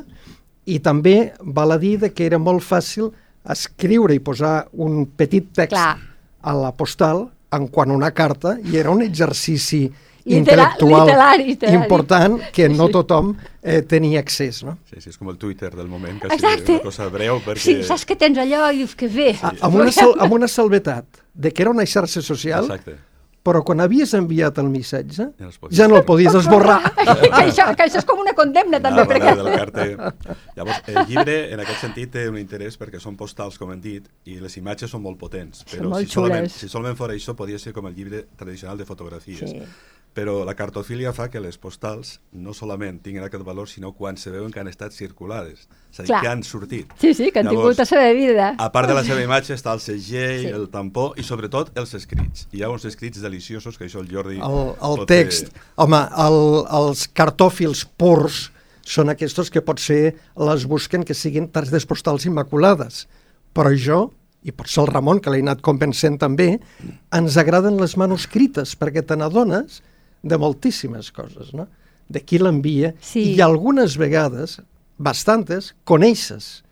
i 0.65 0.79
també 0.79 1.33
val 1.41 1.71
a 1.73 1.77
dir 1.77 1.99
que 2.13 2.25
era 2.25 2.37
molt 2.39 2.63
fàcil 2.63 3.11
escriure 3.49 4.15
i 4.15 4.19
posar 4.23 4.67
un 4.73 5.05
petit 5.17 5.49
text 5.53 5.73
Clar. 5.75 5.97
a 6.41 6.53
la 6.55 6.71
postal 6.75 7.25
en 7.53 7.67
quant 7.67 7.91
a 7.91 7.93
una 7.93 8.11
carta, 8.11 8.55
i 8.63 8.77
era 8.79 8.89
un 8.89 9.01
exercici 9.03 9.83
intel·lectual 10.25 11.03
literari, 11.05 11.45
literari. 11.51 11.75
important 11.77 12.37
que 12.55 12.69
no 12.71 12.87
tothom 12.89 13.33
eh, 13.61 13.81
tenia 13.83 14.21
accés. 14.23 14.61
No? 14.63 14.77
Sí, 14.89 15.01
sí, 15.03 15.09
és 15.11 15.17
com 15.19 15.29
el 15.29 15.37
Twitter 15.37 15.69
del 15.75 15.87
moment, 15.91 16.21
que 16.21 16.31
Exacte. 16.33 16.77
una 16.77 16.81
cosa 16.85 17.09
breu, 17.11 17.41
perquè... 17.43 17.59
Sí, 17.61 17.75
saps 17.83 18.05
que 18.07 18.15
tens 18.15 18.39
allò 18.39 18.69
i 18.71 18.79
dius 18.81 18.95
que 18.95 19.09
bé. 19.11 19.33
A- 19.43 19.51
amb, 19.67 19.75
una 19.75 19.91
sal, 19.91 20.15
amb 20.23 20.33
una 20.39 20.47
salvetat 20.47 21.05
de 21.33 21.51
que 21.51 21.61
era 21.65 21.71
una 21.75 21.85
xarxa 21.85 22.21
social, 22.23 22.63
Exacte. 22.71 22.95
Però 23.43 23.59
quan 23.67 23.83
havies 23.83 24.13
enviat 24.15 24.59
el 24.61 24.69
missatge 24.71 25.25
Ja 25.39 25.47
no 25.49 25.69
ja 25.75 25.87
no 25.91 25.97
el 25.99 26.05
podies 26.07 26.35
esborrar. 26.39 26.79
que, 26.95 27.29
això, 27.41 27.67
que 27.75 27.87
això 27.87 27.99
és 27.99 28.07
com 28.07 28.21
una 28.23 28.31
condemna 28.37 28.79
també. 28.79 29.03
Nada, 29.03 29.09
perquè... 29.09 29.33
nada 29.35 29.49
del 29.49 29.57
carter. 29.59 30.37
Llavors, 30.55 30.79
el 30.87 30.99
llibre, 31.09 31.35
en 31.53 31.63
aquest 31.63 31.83
sentit, 31.83 32.13
té 32.13 32.27
un 32.31 32.39
interès 32.39 32.79
perquè 32.79 33.01
són 33.03 33.17
postals, 33.19 33.59
com 33.59 33.73
hem 33.75 33.81
dit, 33.83 34.07
i 34.31 34.39
les 34.39 34.55
imatges 34.61 34.93
són 34.95 35.03
molt 35.03 35.19
potents. 35.19 35.65
Són 35.65 35.75
Però 35.75 35.91
molt 35.95 36.07
si 36.07 36.15
solament, 36.15 36.47
xules. 36.47 36.61
si 36.63 36.71
solament 36.71 36.99
fos 36.99 37.15
això, 37.17 37.35
podria 37.35 37.59
ser 37.59 37.75
com 37.75 37.89
el 37.91 37.97
llibre 37.97 38.23
tradicional 38.39 38.79
de 38.79 38.87
fotografies. 38.87 39.51
Sí. 39.51 39.67
Però 40.13 40.43
la 40.45 40.53
cartofília 40.53 41.09
fa 41.13 41.25
que 41.33 41.39
les 41.41 41.55
postals 41.57 42.19
no 42.37 42.53
solament 42.53 42.99
tinguin 43.01 43.23
aquest 43.25 43.41
valor, 43.43 43.65
sinó 43.69 43.95
quan 43.97 44.13
se 44.21 44.29
veuen 44.29 44.51
que 44.53 44.59
han 44.61 44.67
estat 44.69 44.93
circulades. 44.93 45.63
És 45.89 45.99
a 45.99 46.03
dir, 46.03 46.07
Clar. 46.11 46.21
que 46.21 46.29
han 46.29 46.43
sortit. 46.45 46.91
Sí, 47.01 47.15
sí, 47.17 47.31
que 47.31 47.39
han 47.41 47.47
Llavors, 47.49 47.73
tingut 47.73 47.81
la 47.81 47.85
seva 47.89 48.11
vida. 48.13 48.51
A 48.61 48.69
part 48.71 48.87
de 48.91 48.93
la 48.93 49.03
seva 49.03 49.23
imatge 49.25 49.55
està 49.57 49.73
el 49.73 49.81
segell, 49.81 50.41
Sí. 50.45 50.51
el 50.53 50.67
tampó 50.69 51.13
i 51.17 51.23
sobretot 51.25 51.71
els 51.77 51.93
escrits. 51.97 52.47
Hi 52.53 52.61
ha 52.61 52.69
uns 52.69 52.85
escrits 52.85 53.21
deliciosos 53.21 53.77
que 53.77 53.85
això 53.85 54.01
el 54.01 54.09
Jordi... 54.11 54.37
El, 54.37 54.75
el 54.85 55.05
text. 55.09 55.49
fer. 55.49 55.61
Home, 55.81 56.01
el, 56.27 56.39
els 56.81 57.07
cartòfils 57.09 57.85
purs 57.97 58.51
són 58.85 59.09
aquests 59.09 59.49
que 59.49 59.61
potser 59.65 60.15
les 60.37 60.65
busquen 60.69 61.03
que 61.03 61.15
siguin 61.17 61.47
targetes 61.49 61.85
postals 61.89 62.25
immaculades. 62.29 63.07
Però 63.53 63.71
jo, 63.73 64.11
i 64.43 64.51
per 64.51 64.65
això 64.67 64.83
el 64.83 64.91
Ramon, 64.91 65.21
que 65.23 65.31
l'he 65.31 65.41
anat 65.41 65.61
convencent 65.63 66.19
també, 66.19 66.59
ens 67.15 67.37
agraden 67.37 67.79
les 67.79 67.95
manuscrites, 67.97 68.75
perquè 68.77 69.01
te 69.05 69.15
n'adones 69.15 69.81
de 70.23 70.39
moltíssimes 70.39 71.11
coses, 71.11 71.53
no? 71.53 71.67
De 72.09 72.21
qui 72.23 72.39
l'envia, 72.39 72.93
Sí. 73.01 73.35
i 73.35 73.41
algunes 73.41 73.97
vegades, 73.99 74.59
bastantes, 74.97 75.73
coneixes 75.83 76.63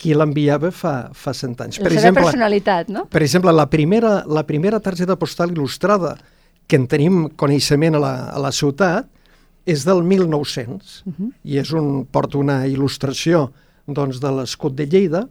qui 0.00 0.14
l'enviava 0.16 0.70
fa, 0.72 1.10
fa 1.12 1.34
cent 1.36 1.58
anys. 1.60 1.78
La 1.84 1.90
seva 1.92 2.22
personalitat, 2.22 2.88
no? 2.88 3.04
Per 3.10 3.22
exemple, 3.22 3.52
la 3.52 3.66
primera, 3.68 4.22
la 4.26 4.46
primera 4.48 4.80
targeta 4.80 5.16
postal 5.20 5.52
il·lustrada 5.52 6.16
que 6.66 6.78
en 6.78 6.86
tenim 6.86 7.26
coneixement 7.36 7.98
a 7.98 8.00
la, 8.00 8.14
a 8.30 8.38
la 8.40 8.52
ciutat 8.54 9.10
és 9.68 9.84
del 9.84 10.02
1900 10.06 11.02
uh 11.04 11.12
-huh. 11.12 11.32
i 11.44 11.58
és 11.58 11.72
un, 11.72 12.06
porta 12.06 12.38
una 12.38 12.66
il·lustració 12.66 13.50
doncs, 13.86 14.20
de 14.20 14.30
l'escut 14.30 14.74
de 14.74 14.86
Lleida 14.86 15.28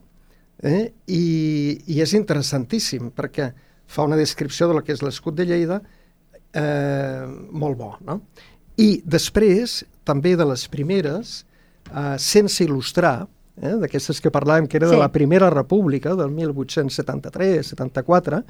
eh? 0.61 0.91
I, 1.07 1.81
i 1.87 2.01
és 2.01 2.13
interessantíssim 2.13 3.11
perquè 3.15 3.53
fa 3.87 4.03
una 4.03 4.15
descripció 4.15 4.67
de 4.67 4.73
lo 4.73 4.83
que 4.83 4.93
és 4.93 5.01
l'escut 5.01 5.35
de 5.35 5.45
Lleida 5.45 5.81
eh, 6.53 7.25
molt 7.51 7.77
bo. 7.77 7.95
No? 8.05 8.21
I 8.77 9.01
després, 9.05 9.83
també 10.07 10.35
de 10.39 10.45
les 10.47 10.63
primeres, 10.71 11.43
uh, 11.91 12.15
sense 12.17 12.63
il·lustrar, 12.63 13.27
eh, 13.61 13.75
d'aquestes 13.81 14.21
que 14.23 14.31
parlàvem, 14.31 14.67
que 14.67 14.77
era 14.77 14.87
Sí. 14.87 14.93
de 14.95 14.99
la 14.99 15.11
Primera 15.11 15.49
República, 15.49 16.15
del 16.15 16.29
1873-74, 16.31 18.43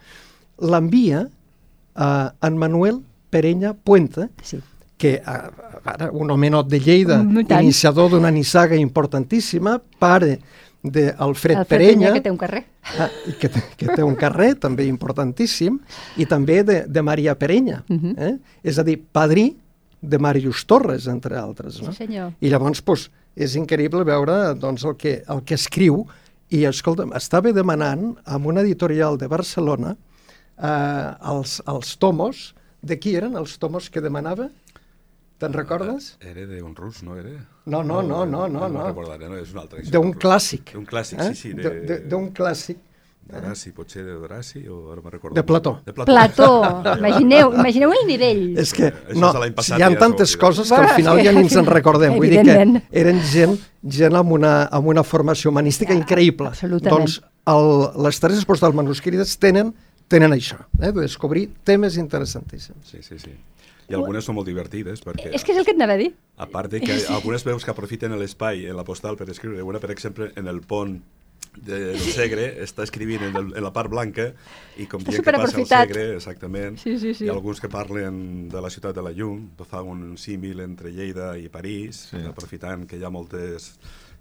l'envia 0.61 1.27
a 1.95 2.33
en 2.41 2.57
Manuel 2.57 3.01
Perenya 3.29 3.73
Puente, 3.73 4.29
Sí. 4.43 4.59
que 4.97 5.15
eh, 5.15 5.23
ara, 5.83 6.11
un 6.11 6.29
homenot 6.29 6.67
de 6.67 6.79
Lleida, 6.79 7.23
iniciador 7.61 8.11
d'una 8.11 8.31
nissaga 8.31 8.75
importantíssima, 8.75 9.81
pare 9.99 10.39
d'Alfred 10.83 11.65
Perenya, 11.67 12.13
que 12.15 12.21
té 12.23 12.31
un 12.31 12.37
carrer. 12.39 12.63
Ah, 12.97 13.09
que, 13.39 13.49
que 13.49 13.87
té 13.87 14.03
un 14.05 14.15
carrer 14.19 14.53
també 14.63 14.85
importantíssim, 14.87 15.79
i 16.17 16.27
també 16.29 16.61
de, 16.63 16.83
de 16.87 17.01
Maria 17.03 17.35
Perenya. 17.35 17.83
Mhm. 17.89 18.13
eh? 18.17 18.37
És 18.63 18.79
a 18.79 18.85
dir, 18.87 18.97
padrí 19.11 19.51
de 20.01 20.19
Màrius 20.19 20.63
Torres, 20.65 21.07
entre 21.11 21.35
altres. 21.37 21.81
No? 21.83 21.91
Sí, 21.91 22.05
senyor. 22.05 22.31
I 22.39 22.51
llavors 22.51 22.81
pues, 22.81 23.09
és 23.35 23.55
increïble 23.59 24.05
veure 24.07 24.55
doncs, 24.55 24.85
el, 24.87 24.95
que, 24.95 25.19
el 25.27 25.43
que 25.43 25.59
escriu, 25.59 26.05
i 26.49 26.63
escolta'm, 26.65 27.11
estava 27.17 27.51
demanant 27.53 28.15
amb 28.25 28.47
una 28.49 28.63
editorial 28.63 29.19
de 29.21 29.27
Barcelona 29.29 29.93
eh, 29.93 31.09
els, 31.33 31.59
els 31.67 31.93
tomos, 32.01 32.53
de 32.81 32.95
qui 32.97 33.13
eren 33.19 33.35
els 33.35 33.57
tomos 33.59 33.89
que 33.91 34.01
demanava? 34.01 34.47
Te'n 35.39 35.53
recordes? 35.55 36.17
Era 36.19 36.43
d'un 36.49 36.73
rus, 36.75 37.01
no 37.07 37.15
era? 37.15 37.31
No, 37.65 37.79
no, 37.83 38.01
no, 38.03 38.25
no, 38.25 38.47
no, 38.47 38.67
no. 38.67 38.67
no. 38.67 38.85
recordaré, 38.89 39.29
no, 39.31 39.37
és 39.39 39.53
un 39.55 39.61
altre. 39.63 39.85
D'un 39.87 40.11
clàssic. 40.19 40.73
D'un 40.75 40.85
clàssic, 40.89 41.19
eh? 41.23 41.33
sí, 41.33 41.49
sí. 41.49 41.53
De- 41.55 41.79
de- 41.87 41.99
D'un 42.11 42.29
clàssic. 42.35 42.85
D'Horaci, 43.29 43.69
potser 43.77 44.01
d'Horaci, 44.01 44.63
o 44.73 44.89
ara 44.89 45.03
me'n 45.05 45.11
recordo. 45.13 45.35
De 45.37 45.43
Plató. 45.45 45.75
De 45.85 45.93
Plató. 45.93 46.09
Plató. 46.09 46.47
Imagineu, 46.99 47.51
imagineu 47.53 47.91
el 47.93 48.07
nivell. 48.09 48.41
És 48.57 48.71
que 48.73 48.89
no, 49.13 49.29
de 49.35 49.51
passat, 49.53 49.77
hi 49.77 49.85
ha 49.85 49.89
tantes 50.01 50.33
coses 50.41 50.71
que 50.73 50.79
al 50.81 50.95
final 50.95 51.21
ja 51.21 51.33
ni 51.35 51.43
ens 51.45 51.53
en 51.61 51.69
recordem. 51.69 52.15
Vull 52.17 52.33
dir 52.33 52.41
que 52.47 52.55
eren 53.03 53.21
gent, 53.29 53.53
gent 53.85 54.17
amb, 54.17 54.33
una, 54.33 54.63
amb 54.73 54.89
una 54.89 55.03
formació 55.05 55.53
humanística 55.53 55.93
Ja, 55.93 55.99
increïble. 56.01 56.49
absolutament. 56.49 57.05
Doncs 57.05 57.19
el, 57.53 57.69
les 58.07 58.19
tres 58.23 58.41
postals 58.49 58.73
manuscrites 58.75 59.35
tenen, 59.37 59.75
tenen 60.09 60.33
això, 60.33 60.57
eh, 60.81 60.89
de 60.89 60.97
descobrir 61.05 61.51
temes 61.63 62.01
interessantíssims. 62.01 62.81
Sí, 62.89 63.03
sí, 63.05 63.19
sí. 63.21 63.35
I 63.89 63.95
algunes 63.97 64.25
són 64.25 64.35
molt 64.37 64.47
divertides, 64.47 65.01
perquè... 65.01 65.31
És 65.33 65.43
que 65.43 65.51
és 65.55 65.57
el 65.57 65.65
que 65.65 65.73
et 65.73 65.79
anava 65.81 65.95
a 65.97 66.01
dir. 66.01 66.11
A 66.37 66.45
part 66.49 66.69
de 66.71 66.79
que 66.81 66.99
algunes 67.09 67.43
veus 67.47 67.65
que 67.65 67.71
aprofiten 67.73 68.13
l'espai 68.19 68.67
en 68.69 68.77
la 68.77 68.83
postal 68.85 69.17
per 69.17 69.29
escriure, 69.33 69.63
una, 69.65 69.79
per 69.81 69.89
exemple, 69.91 70.31
en 70.37 70.47
el 70.47 70.61
pont 70.61 70.99
del 71.59 71.97
Segre, 71.99 72.43
està 72.63 72.83
escrivint 72.85 73.23
en, 73.25 73.35
el, 73.35 73.47
en 73.57 73.63
la 73.65 73.71
part 73.73 73.89
blanca 73.91 74.29
i 74.77 74.85
com 74.87 75.01
dient 75.03 75.23
que 75.25 75.33
passa 75.33 75.57
el. 75.59 75.65
Segre, 75.67 76.03
exactament, 76.19 76.77
Sí, 76.79 76.93
sí, 77.01 77.15
sí. 77.17 77.25
i 77.25 77.31
alguns 77.33 77.59
que 77.59 77.67
parlen 77.71 78.47
de 78.51 78.61
la 78.61 78.69
ciutat 78.69 78.93
de 78.95 79.01
la 79.03 79.11
llum, 79.11 79.47
fa 79.67 79.81
un 79.81 80.13
símil 80.21 80.61
entre 80.63 80.93
Lleida 80.93 81.33
i 81.41 81.49
París, 81.49 82.05
Sí. 82.13 82.21
aprofitant 82.29 82.85
que 82.87 82.97
hi 82.99 83.03
ha 83.03 83.09
moltes 83.09 83.73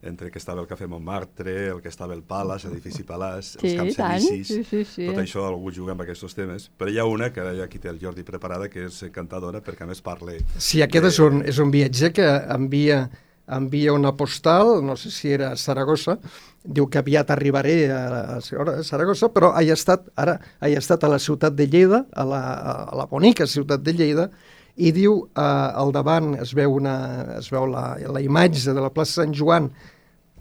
entre 0.02 0.31
que 0.31 0.38
estava 0.38 0.62
el 0.62 0.69
Cafè 0.71 0.87
Montmartre, 0.87 1.55
el 1.73 1.81
que 1.83 1.88
estava 1.90 2.14
el 2.14 2.23
Palace, 2.23 2.69
l'edifici 2.69 3.02
Palace, 3.05 3.59
Sí, 3.59 3.73
els 3.73 3.78
Camps 3.81 3.97
tant. 3.99 4.17
Elisis, 4.17 4.49
Sí, 4.49 4.64
sí, 4.64 4.85
sí. 4.85 5.07
tot 5.11 5.19
això 5.23 5.47
algú 5.49 5.73
juga 5.75 5.93
amb 5.93 6.05
aquests 6.05 6.35
temes. 6.38 6.69
Però 6.78 6.90
hi 6.90 6.99
ha 6.99 7.07
una, 7.09 7.33
que 7.33 7.40
ara 7.43 7.57
aquí 7.64 7.78
té 7.78 7.90
el 7.90 7.99
Jordi 8.00 8.23
preparada, 8.23 8.69
que 8.69 8.87
és 8.87 9.02
encantadora, 9.02 9.62
perquè 9.64 9.83
a 9.83 9.90
més 9.90 10.02
parla... 10.02 10.37
Sí, 10.57 10.83
aquest 10.83 11.11
és 11.11 11.19
un, 11.25 11.43
és 11.43 11.59
un 11.59 11.73
viatger 11.75 12.12
que 12.14 12.28
envia, 12.55 13.09
envia 13.49 13.93
una 13.97 14.14
postal, 14.17 14.85
no 14.85 14.95
sé 14.97 15.11
si 15.11 15.33
era 15.33 15.52
a 15.52 15.57
Saragossa, 15.57 16.19
diu 16.62 16.87
que 16.87 17.00
aviat 17.00 17.31
arribaré 17.31 17.90
a, 17.90 18.37
a 18.37 18.83
Saragossa, 18.85 19.33
però 19.35 19.50
ha 19.57 19.62
estat, 19.62 20.07
ara 20.14 20.38
ha 20.61 20.69
estat 20.69 21.05
a 21.05 21.09
la 21.09 21.19
ciutat 21.19 21.57
de 21.59 21.67
Lleida, 21.67 22.05
a 22.12 22.25
la, 22.25 22.43
a 22.85 22.97
la 22.97 23.07
bonica 23.11 23.47
ciutat 23.47 23.83
de 23.83 23.97
Lleida, 23.97 24.31
i 24.78 24.92
diu, 24.94 25.25
eh, 25.35 25.42
al 25.82 25.90
davant 25.94 26.37
es 26.38 26.54
veu, 26.54 26.76
una, 26.78 26.94
es 27.38 27.50
veu 27.50 27.66
la, 27.66 27.97
la 27.99 28.23
imatge 28.23 28.70
de 28.70 28.80
la 28.80 28.92
plaça 28.94 29.25
Sant 29.25 29.35
Joan, 29.35 29.68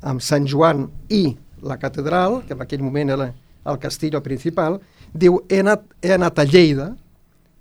amb 0.05 0.21
Sant 0.21 0.45
Joan 0.47 0.85
i 1.09 1.23
la 1.65 1.79
catedral, 1.81 2.43
que 2.45 2.53
en 2.53 2.61
aquell 2.61 2.83
moment 2.85 3.15
era 3.17 3.31
el 3.67 3.79
castillo 3.81 4.21
principal, 4.23 4.77
diu, 5.13 5.41
he 5.49 5.63
anat, 5.63 5.83
he 6.05 6.13
anat 6.13 6.37
a 6.39 6.45
Lleida 6.45 6.91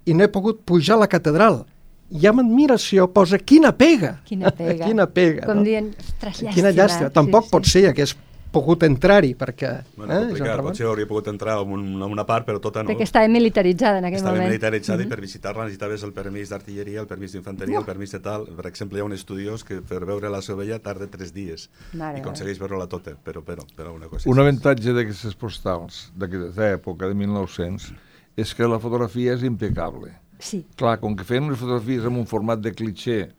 i 0.06 0.14
no 0.14 0.26
he 0.26 0.30
pogut 0.30 0.60
pujar 0.68 0.98
a 0.98 1.04
la 1.06 1.10
catedral. 1.10 1.64
I 2.12 2.28
amb 2.30 2.44
admiració 2.44 3.08
posa, 3.10 3.40
quina 3.42 3.72
pega! 3.74 4.18
Quina 4.28 4.52
pega. 4.54 4.84
quina 4.90 5.08
pega, 5.10 5.48
Com 5.48 5.62
no? 5.62 5.66
dient, 5.66 5.88
ostres, 5.96 6.36
llàstima. 6.44 6.54
Quina 6.54 6.74
llàstima. 6.76 7.08
Tampoc 7.16 7.48
pot 7.50 7.66
ser 7.66 7.88
hagués 7.90 8.12
pogut 8.56 8.82
entrar-hi, 8.88 9.34
perquè... 9.38 9.70
Bueno, 9.96 10.12
eh, 10.16 10.26
complicat, 10.30 10.62
potser 10.64 10.86
hauria 10.88 11.06
pogut 11.10 11.28
entrar 11.32 11.58
en, 11.62 11.72
un, 11.76 11.84
en 12.00 12.10
una 12.16 12.24
part, 12.28 12.46
però 12.48 12.58
tota 12.64 12.82
no. 12.82 12.90
Perquè 12.90 13.06
estava 13.06 13.28
militaritzada 13.30 14.00
en 14.00 14.08
aquell 14.08 14.18
Estava 14.22 14.34
moment. 14.36 14.50
militaritzada 14.50 14.98
Mhm. 15.02 15.06
i 15.06 15.10
per 15.14 15.20
visitar-la 15.20 15.64
necessitaves 15.68 16.02
el 16.08 16.12
permís 16.16 16.50
d'artilleria, 16.50 17.00
el 17.04 17.06
permís 17.10 17.32
d'infanteria, 17.36 17.78
el 17.78 17.84
permís 17.88 18.12
de 18.16 18.20
tal. 18.24 18.46
Per 18.56 18.66
exemple, 18.66 18.98
hi 18.98 19.02
ha 19.02 19.04
un 19.04 19.12
estudiós 19.12 19.64
que 19.64 19.80
per 19.82 20.02
veure 20.08 20.30
la 20.32 20.42
seva 20.42 20.62
vella 20.64 20.78
tarda 20.80 21.06
tres 21.06 21.32
dies 21.34 21.68
Mare 21.94 22.18
i 22.18 22.20
aconsegueix 22.24 22.58
veure-la 22.58 22.86
tota, 22.88 23.12
però, 23.22 23.42
però, 23.44 23.62
però 23.76 23.92
una 23.94 24.08
cosa... 24.08 24.28
Un 24.30 24.38
avantatge 24.40 24.92
d'aquestes 24.96 25.34
postals 25.36 26.10
d'aquesta 26.16 26.72
època, 26.74 27.08
de 27.08 27.14
1900, 27.14 27.92
és 28.36 28.54
que 28.54 28.66
la 28.68 28.78
fotografia 28.78 29.32
és 29.34 29.42
impecable. 29.44 30.12
Sí, 30.38 30.66
Clar, 30.76 30.98
com 31.00 31.14
que 31.16 31.24
feien 31.24 31.44
unes 31.48 31.58
fotografies 31.58 32.04
amb 32.04 32.18
un 32.20 32.26
format 32.28 32.60
de 32.60 32.72
clitxer 32.76 33.32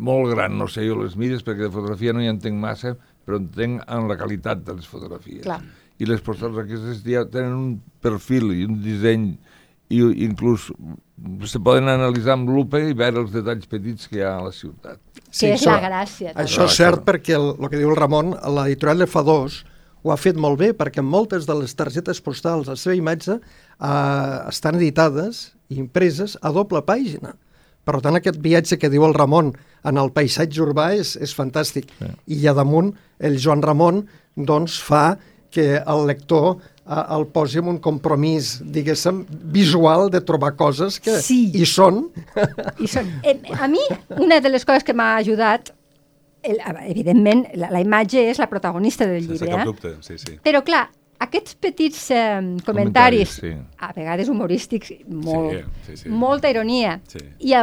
molt 0.00 0.30
gran, 0.32 0.54
no 0.56 0.66
sé 0.72 0.86
jo 0.88 0.94
les 1.02 1.16
mires, 1.20 1.42
perquè 1.44 1.66
de 1.66 1.70
fotografia 1.74 2.14
no 2.16 2.22
hi 2.22 2.28
entenc 2.30 2.56
massa, 2.56 2.94
però 3.26 3.38
entenc 3.40 3.82
en 3.86 4.08
la 4.10 4.16
qualitat 4.18 4.62
de 4.66 4.74
les 4.78 4.86
fotografies. 4.88 5.44
Clar. 5.44 5.60
I 6.00 6.06
les 6.08 6.20
postals 6.24 6.56
aquestes 6.58 7.02
ja 7.04 7.26
tenen 7.28 7.52
un 7.52 7.72
perfil 8.00 8.52
i 8.56 8.64
un 8.64 8.78
disseny 8.82 9.34
i 9.90 9.98
inclús 10.24 10.68
se 11.50 11.58
poden 11.60 11.88
analitzar 11.90 12.36
amb 12.38 12.48
lupa 12.48 12.78
i 12.80 12.94
veure 12.96 13.20
els 13.24 13.32
detalls 13.34 13.66
petits 13.68 14.06
que 14.08 14.20
hi 14.20 14.22
ha 14.24 14.36
a 14.38 14.44
la 14.46 14.52
ciutat. 14.54 15.00
que 15.30 15.52
és 15.52 15.60
això- 15.60 15.74
la 15.76 15.82
gràcia. 15.88 16.32
també. 16.32 16.44
Això 16.44 16.64
és 16.64 16.76
cert 16.78 17.04
perquè 17.04 17.34
el, 17.36 17.50
el 17.60 17.68
que 17.68 17.76
diu 17.78 17.90
el 17.90 17.96
Ramon, 17.96 18.30
l'editorial 18.56 19.02
F2 19.06 19.64
ho 20.02 20.12
ha 20.12 20.16
fet 20.16 20.36
molt 20.36 20.58
bé 20.58 20.72
perquè 20.72 21.02
moltes 21.04 21.44
de 21.46 21.54
les 21.54 21.74
targetes 21.76 22.20
postals, 22.24 22.66
la 22.66 22.76
seva 22.76 22.94
imatge, 22.96 23.36
eh, 23.36 24.48
estan 24.48 24.76
editades 24.76 25.52
i 25.68 25.76
impreses 25.78 26.38
a 26.40 26.50
doble 26.50 26.80
pàgina. 26.82 27.34
Per 27.84 28.00
tant, 28.00 28.16
aquest 28.16 28.38
viatge 28.40 28.78
que 28.78 28.88
diu 28.92 29.04
el 29.04 29.14
Ramon 29.14 29.52
en 29.84 30.00
el 30.00 30.10
paisatge 30.12 30.60
urbà 30.62 30.90
és, 30.98 31.14
és 31.16 31.32
fantàstic. 31.36 31.90
Sí. 31.98 32.10
I 32.36 32.46
a 32.50 32.54
damunt, 32.56 32.92
el 33.18 33.38
Joan 33.40 33.62
Ramon 33.62 34.04
doncs, 34.36 34.78
fa 34.82 35.18
que 35.50 35.80
el 35.80 36.06
lector 36.06 36.60
eh, 36.60 37.02
el 37.16 37.26
posi 37.34 37.58
en 37.58 37.68
un 37.72 37.78
compromís, 37.82 38.58
diguéssim, 38.62 39.24
visual 39.52 40.08
de 40.10 40.20
trobar 40.22 40.54
coses 40.56 41.00
que 41.02 41.18
Sí. 41.20 41.50
hi 41.54 41.66
són. 41.66 42.04
I 42.78 42.86
són, 42.88 43.10
eh, 43.24 43.38
a 43.58 43.68
mi, 43.68 43.82
una 44.18 44.40
de 44.40 44.48
les 44.52 44.64
coses 44.64 44.84
que 44.86 44.94
m'ha 44.94 45.16
ajudat, 45.18 45.72
el, 46.42 46.56
evidentment, 46.88 47.44
la, 47.54 47.68
la 47.74 47.80
imatge 47.82 48.22
és 48.30 48.38
la 48.40 48.48
protagonista 48.48 49.06
del 49.06 49.26
Sense 49.26 49.44
llibre, 49.44 49.50
cap 49.50 49.60
eh? 49.60 49.68
dubte, 49.68 49.96
sí, 50.06 50.16
sí. 50.18 50.38
però 50.44 50.62
clar, 50.64 50.86
aquests 51.20 51.54
petits 51.60 52.00
eh, 52.10 52.40
comentaris, 52.64 52.64
Comentaris, 52.64 53.36
sí. 53.42 53.52
a 53.78 53.92
vegades 53.92 54.28
humorístics, 54.32 54.92
molt, 55.08 55.66
sí, 55.86 55.96
sí. 55.96 56.08
molta 56.08 56.50
ironia, 56.50 56.98
Sí. 57.10 57.20
I, 57.44 57.54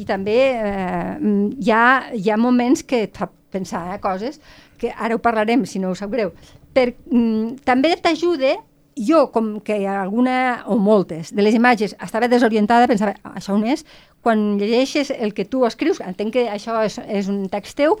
i 0.00 0.04
també 0.08 0.36
eh, 0.58 1.16
hi, 1.60 1.70
ha, 1.70 1.84
hi 2.12 2.30
ha 2.30 2.36
moments 2.40 2.82
que 2.82 3.04
et 3.06 3.16
fa 3.16 3.30
pensar 3.50 3.86
eh, 3.94 4.00
coses 4.02 4.40
que 4.76 4.90
ara 4.92 5.14
ho 5.16 5.22
parlarem, 5.22 5.64
si 5.64 5.78
no 5.78 5.94
us 5.94 6.02
sap 6.02 6.10
greu, 6.12 6.32
per, 6.74 6.90
mm, 7.08 7.62
també 7.64 7.94
t'ajuda 8.02 8.56
jo, 8.96 9.26
com 9.30 9.60
que 9.60 9.86
alguna, 9.86 10.64
o 10.66 10.78
moltes, 10.80 11.34
de 11.36 11.44
les 11.44 11.54
imatges 11.54 11.94
estava 12.00 12.28
desorientada, 12.32 12.88
pensava, 12.88 13.14
"Ah, 13.22 13.34
això 13.36 13.52
on 13.54 13.64
és? 13.64 13.84
Quan 14.22 14.56
llegeixes 14.58 15.10
el 15.10 15.34
que 15.34 15.44
tu 15.44 15.66
escrius, 15.66 16.00
entenc 16.00 16.32
que 16.32 16.48
això 16.48 16.82
és, 16.84 16.98
és 17.06 17.28
un 17.28 17.48
text 17.48 17.76
teu, 17.76 17.98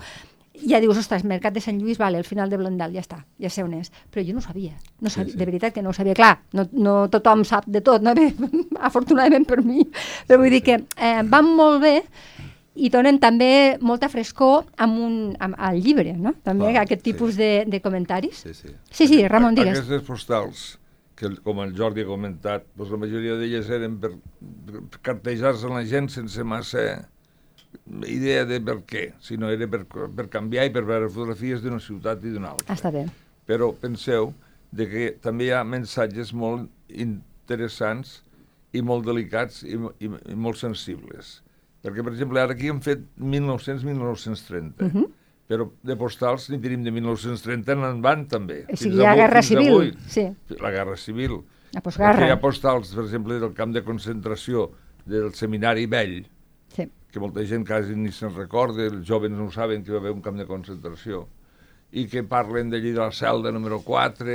ja 0.64 0.80
dius, 0.80 0.98
ostres, 0.98 1.24
Mercat 1.28 1.54
de 1.54 1.62
Sant 1.64 1.78
Lluís, 1.80 1.98
vale, 1.98 2.18
al 2.18 2.26
final 2.28 2.50
de 2.50 2.58
Blondel, 2.60 2.94
ja 2.96 3.02
està, 3.02 3.20
ja 3.42 3.50
sé 3.52 3.64
on 3.64 3.74
és. 3.76 3.92
Però 4.12 4.24
jo 4.24 4.36
no 4.36 4.42
sabia, 4.44 4.74
no 5.00 5.12
sabia 5.12 5.34
sí. 5.34 5.38
de 5.40 5.48
veritat 5.48 5.74
que 5.74 5.84
no 5.84 5.92
ho 5.92 5.96
sabia. 5.96 6.16
Clar, 6.16 6.34
no, 6.56 6.66
no 6.72 6.96
tothom 7.12 7.44
sap 7.48 7.68
de 7.68 7.82
tot, 7.84 8.04
no? 8.04 8.14
Bé, 8.16 8.30
afortunadament 8.88 9.46
per 9.48 9.62
mi, 9.64 9.84
però 10.26 10.40
vull 10.42 10.54
dir 10.54 10.62
que 10.66 10.80
eh, 10.80 11.22
van 11.26 11.52
molt 11.58 11.82
bé 11.84 11.96
i 12.76 12.90
donen 12.92 13.18
també 13.20 13.76
molta 13.80 14.08
frescor 14.12 14.66
amb 14.84 15.00
un, 15.00 15.14
amb, 15.40 15.56
al 15.58 15.78
llibre, 15.80 16.12
no? 16.12 16.34
També 16.44 16.70
Clar, 16.70 16.84
aquest 16.84 17.02
sí. 17.02 17.12
tipus 17.12 17.38
de, 17.40 17.50
de 17.68 17.80
comentaris. 17.84 18.42
Sí, 18.44 18.54
sí. 18.54 18.72
Sí, 18.90 19.08
sí, 19.08 19.22
Ramon, 19.28 19.56
digues. 19.56 19.78
Aquestes 19.80 20.04
postals, 20.06 20.64
que 21.16 21.30
com 21.44 21.62
el 21.64 21.72
Jordi 21.76 22.04
ha 22.04 22.08
comentat, 22.08 22.66
doncs 22.76 22.92
la 22.92 23.00
majoria 23.00 23.38
d'elles 23.40 23.70
eren 23.72 23.96
per, 24.02 24.12
per 24.68 25.02
cartejar-se 25.08 25.72
la 25.72 25.84
gent 25.88 26.10
sense 26.12 26.44
massa 26.44 26.84
idea 28.06 28.44
de 28.48 28.60
per 28.60 28.78
què, 28.88 29.12
sinó 29.20 29.50
era 29.52 29.66
per, 29.68 29.84
per 29.86 30.28
canviar 30.32 30.66
i 30.66 30.72
per 30.74 30.84
veure 30.88 31.08
fotografies 31.08 31.62
d'una 31.62 31.80
ciutat 31.80 32.24
i 32.24 32.32
d'una 32.34 32.52
altra. 32.54 32.68
Ah, 32.72 32.76
està 32.78 32.92
bé. 32.94 33.06
Però 33.46 33.72
penseu 33.80 34.32
de 34.76 34.86
que 34.90 35.10
també 35.22 35.46
hi 35.48 35.52
ha 35.54 35.62
missatges 35.64 36.32
molt 36.34 36.68
interessants 36.90 38.20
i 38.76 38.82
molt 38.84 39.06
delicats 39.06 39.62
i, 39.64 39.76
i, 40.02 40.10
i 40.32 40.36
molt 40.36 40.58
sensibles. 40.60 41.40
Perquè, 41.84 42.02
per 42.02 42.12
exemple, 42.16 42.40
ara 42.42 42.56
aquí 42.56 42.68
hem 42.72 42.80
fet 42.82 43.04
1900-1930, 43.22 44.82
uh 44.82 44.90
-huh. 44.92 45.06
però 45.48 45.68
de 45.82 45.96
postals 45.96 46.48
n'hi 46.50 46.58
tenim 46.60 46.82
de 46.84 46.90
1930 46.90 47.72
en 47.72 47.84
endavant 47.84 48.26
també. 48.28 48.64
O 48.64 48.76
sigui, 48.76 48.90
fins 48.90 48.94
hi 48.96 49.04
ha 49.04 49.10
avui- 49.12 49.20
guerra 49.22 49.42
civil, 49.42 49.72
avui. 49.72 49.92
sí. 50.08 50.26
La 50.60 50.70
guerra 50.70 50.96
civil. 50.96 51.40
La 51.72 51.80
postguerra. 51.80 52.18
Perquè 52.18 52.26
hi 52.26 52.32
ha 52.32 52.40
postals, 52.40 52.94
per 52.94 53.04
exemple, 53.04 53.38
del 53.38 53.54
camp 53.54 53.72
de 53.72 53.82
concentració 53.84 54.70
del 55.04 55.32
seminari 55.34 55.86
vell. 55.86 56.26
Que 57.16 57.22
molta 57.22 57.40
gent 57.48 57.64
quasi 57.64 57.94
ni 57.96 58.10
se'n 58.12 58.34
recorda, 58.36 58.84
els 58.90 59.00
joves 59.08 59.32
no 59.32 59.46
ho 59.48 59.52
saben 59.54 59.80
que 59.80 59.88
hi 59.88 59.94
va 59.96 60.02
haver 60.02 60.12
un 60.12 60.20
camp 60.20 60.36
de 60.36 60.44
concentració, 60.44 61.22
i 61.96 62.04
que 62.12 62.20
parlen 62.28 62.68
d'allí 62.68 62.92
de 62.92 63.00
la 63.00 63.12
celda 63.16 63.48
número 63.56 63.78
4, 63.80 64.34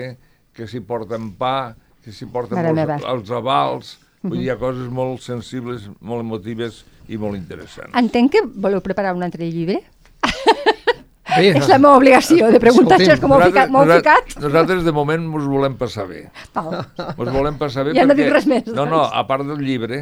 que 0.58 0.66
s'hi 0.66 0.82
porten 0.82 1.36
pa, 1.38 1.76
que 2.02 2.10
s'hi 2.16 2.26
porten 2.34 2.58
els, 2.58 3.06
els 3.06 3.30
avals, 3.38 3.92
vull 4.24 4.40
dir, 4.40 4.48
hi 4.48 4.50
ha 4.50 4.58
coses 4.58 4.90
molt 4.90 5.22
sensibles, 5.22 5.86
molt 6.02 6.26
emotives 6.26 6.82
i 7.12 7.22
molt 7.22 7.38
interessants. 7.38 7.94
Entenc 8.02 8.34
que 8.34 8.42
voleu 8.66 8.82
preparar 8.82 9.14
un 9.14 9.22
altre 9.30 9.46
llibre? 9.46 9.78
Bé, 11.32 11.52
És 11.62 11.70
la 11.70 11.78
meva 11.78 11.94
obligació 12.02 12.50
de 12.52 12.60
preguntar 12.60 12.98
Escolti'm, 12.98 13.14
això, 13.14 13.22
com 13.22 13.36
m'ho 13.36 13.40
ficat, 13.46 13.70
nosaltres, 13.72 14.26
ficat. 14.34 14.44
nosaltres, 14.44 14.84
de 14.90 14.92
moment, 14.98 15.30
ens 15.30 15.48
volem 15.54 15.78
passar 15.80 16.10
bé. 16.10 16.26
Ens 16.58 17.32
volem 17.38 17.62
passar 17.62 17.86
bé 17.88 17.94
Ja 17.96 18.04
no 18.04 18.16
perquè... 18.16 18.26
dic 18.26 18.34
res 18.34 18.50
més, 18.50 18.66
No, 18.74 18.84
no, 18.90 19.04
doncs. 19.06 19.16
a 19.22 19.28
part 19.30 19.46
del 19.48 19.62
llibre, 19.64 20.02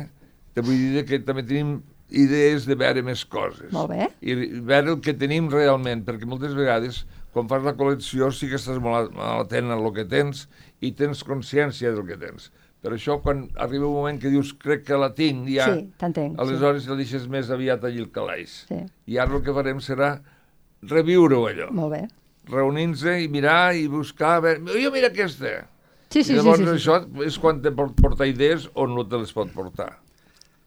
te 0.55 0.63
vull 0.65 0.79
dir 0.95 1.03
que 1.05 1.19
també 1.27 1.43
tenim 1.43 1.81
idees 2.10 2.66
de 2.66 2.75
veure 2.80 3.04
més 3.06 3.24
coses. 3.25 3.72
Molt 3.74 3.92
bé. 3.94 4.10
I 4.22 4.36
veure 4.66 4.96
el 4.96 5.01
que 5.06 5.13
tenim 5.18 5.50
realment, 5.51 6.04
perquè 6.08 6.28
moltes 6.30 6.56
vegades, 6.58 7.04
quan 7.34 7.50
fas 7.50 7.66
la 7.66 7.75
col·lecció, 7.78 8.32
sí 8.34 8.50
que 8.50 8.58
estàs 8.58 8.80
molt, 8.82 9.13
atent 9.42 9.70
a 9.70 9.78
el 9.78 9.92
que 9.96 10.08
tens 10.10 10.48
i 10.82 10.92
tens 10.98 11.22
consciència 11.28 11.94
del 11.94 12.08
que 12.08 12.18
tens. 12.20 12.50
Per 12.80 12.94
això, 12.96 13.18
quan 13.20 13.44
arriba 13.60 13.89
un 13.89 13.98
moment 13.98 14.20
que 14.22 14.32
dius, 14.32 14.54
crec 14.56 14.86
que 14.88 14.98
la 14.98 15.12
tinc, 15.16 15.50
ja... 15.51 15.68
Sí, 15.68 15.89
t'entenc, 16.00 16.38
sí. 16.38 16.42
Aleshores, 16.46 16.88
la 16.88 16.96
deixes 16.96 17.28
més 17.32 17.50
aviat 17.51 17.84
allí 17.84 18.00
el 18.00 18.08
calaix. 18.16 18.62
Sí. 18.70 18.80
I 19.12 19.20
ara 19.20 19.36
el 19.36 19.44
que 19.44 19.56
farem 19.56 19.82
serà 19.84 20.13
reviure-ho, 20.88 21.44
allò. 21.50 21.68
Molt 21.75 21.98
bé. 21.98 22.06
Reunir-nos 22.50 23.04
i 23.20 23.28
mirar 23.32 23.75
i 23.75 23.89
buscar... 23.92 24.38
A 24.39 24.46
veure, 24.48 24.80
jo 24.80 24.94
mira 24.96 25.12
aquesta. 25.12 25.58
Sí, 26.10 26.24
sí, 26.24 26.32
I 26.32 26.32
sí, 26.32 26.38
llavors 26.39 26.63
sí, 26.63 26.70
sí. 26.70 26.78
això 26.80 27.25
és 27.28 27.36
quan 27.38 27.60
te 27.62 27.75
pot 27.75 27.92
portar 28.00 28.30
idees 28.32 28.70
o 28.74 28.88
no 28.89 29.04
te 29.06 29.20
les 29.22 29.36
pot 29.36 29.51
portar. 29.54 29.92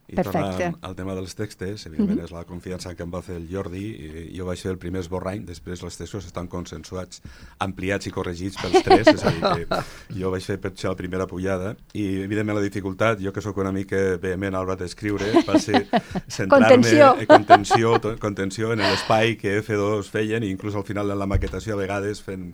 I 0.07 0.15
Perfecte. 0.15 0.39
tornant 0.39 0.75
al 0.83 0.95
tema 0.97 1.13
dels 1.15 1.31
textos, 1.37 1.85
evidentment 1.87 2.19
és 2.25 2.31
la 2.35 2.43
confiança 2.43 2.91
que 2.93 3.05
em 3.05 3.11
va 3.13 3.21
fer 3.23 3.37
el 3.39 3.45
Jordi, 3.47 3.83
i 4.03 4.25
jo 4.35 4.45
vaig 4.49 4.59
fer 4.59 4.73
el 4.73 4.79
primer 4.81 4.99
esborrany, 4.99 5.45
després 5.47 5.83
els 5.87 5.97
textos 5.97 6.27
estan 6.27 6.49
consensuats, 6.51 7.21
ampliats 7.63 8.09
i 8.09 8.13
corregits 8.13 8.59
pels 8.59 8.83
tres, 8.83 9.07
és 9.13 9.23
a 9.23 9.31
dir, 9.31 9.63
que 9.69 9.79
jo 10.19 10.33
vaig 10.33 10.43
fer 10.43 10.59
per 10.59 10.73
això 10.73 10.91
la 10.91 10.99
primera 10.99 11.27
pujada, 11.29 11.73
i 11.95 12.05
evidentment 12.25 12.59
la 12.59 12.65
dificultat, 12.65 13.23
jo 13.23 13.31
que 13.31 13.43
sóc 13.45 13.63
una 13.63 13.71
mica 13.71 14.01
vehement 14.21 14.53
a 14.53 14.61
l'hora 14.63 14.77
d'escriure, 14.83 15.31
va 15.47 15.59
ser 15.63 15.85
centrar-me 16.27 16.93
en 17.23 17.27
contenció, 17.31 17.93
contenció 18.19 18.73
en 18.75 18.83
l'espai 18.83 19.37
que 19.39 19.61
F2 19.63 20.11
feien, 20.11 20.43
i 20.43 20.51
inclús 20.51 20.75
al 20.75 20.83
final 20.83 21.07
de 21.07 21.15
la 21.15 21.29
maquetació 21.29 21.77
a 21.77 21.83
vegades 21.85 22.19
fent 22.21 22.51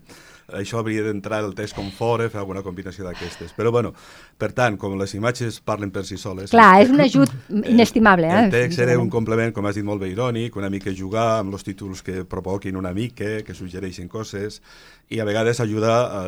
això 0.57 0.79
hauria 0.81 1.03
d'entrar 1.05 1.41
el 1.45 1.55
text 1.57 1.75
com 1.77 1.89
fora, 1.95 2.29
fer 2.29 2.39
alguna 2.41 2.63
combinació 2.65 3.05
d'aquestes. 3.07 3.53
Però, 3.57 3.71
bueno, 3.71 3.93
per 4.37 4.51
tant, 4.57 4.77
com 4.79 4.97
les 4.99 5.13
imatges 5.15 5.59
parlen 5.61 5.91
per 5.91 6.05
si 6.07 6.17
soles... 6.17 6.51
Clar, 6.51 6.69
el 6.79 6.87
és 6.87 6.93
un 6.93 7.01
ajut 7.05 7.33
inestimable, 7.73 8.27
eh? 8.29 8.45
El 8.45 8.53
text 8.53 8.79
era 8.85 8.97
un 8.99 9.09
complement, 9.09 9.53
com 9.55 9.65
has 9.69 9.75
dit, 9.79 9.85
molt 9.85 10.01
bé 10.01 10.11
irònic, 10.13 10.55
una 10.59 10.69
mica 10.69 10.93
jugar 10.95 11.39
amb 11.39 11.53
els 11.53 11.67
títols 11.67 12.03
que 12.05 12.23
provoquin 12.25 12.77
una 12.79 12.93
mica, 12.93 13.39
que 13.45 13.57
suggereixen 13.57 14.09
coses, 14.09 14.61
i 15.09 15.17
a 15.19 15.25
vegades 15.25 15.57
ajudar 15.59 15.95
a 16.13 16.21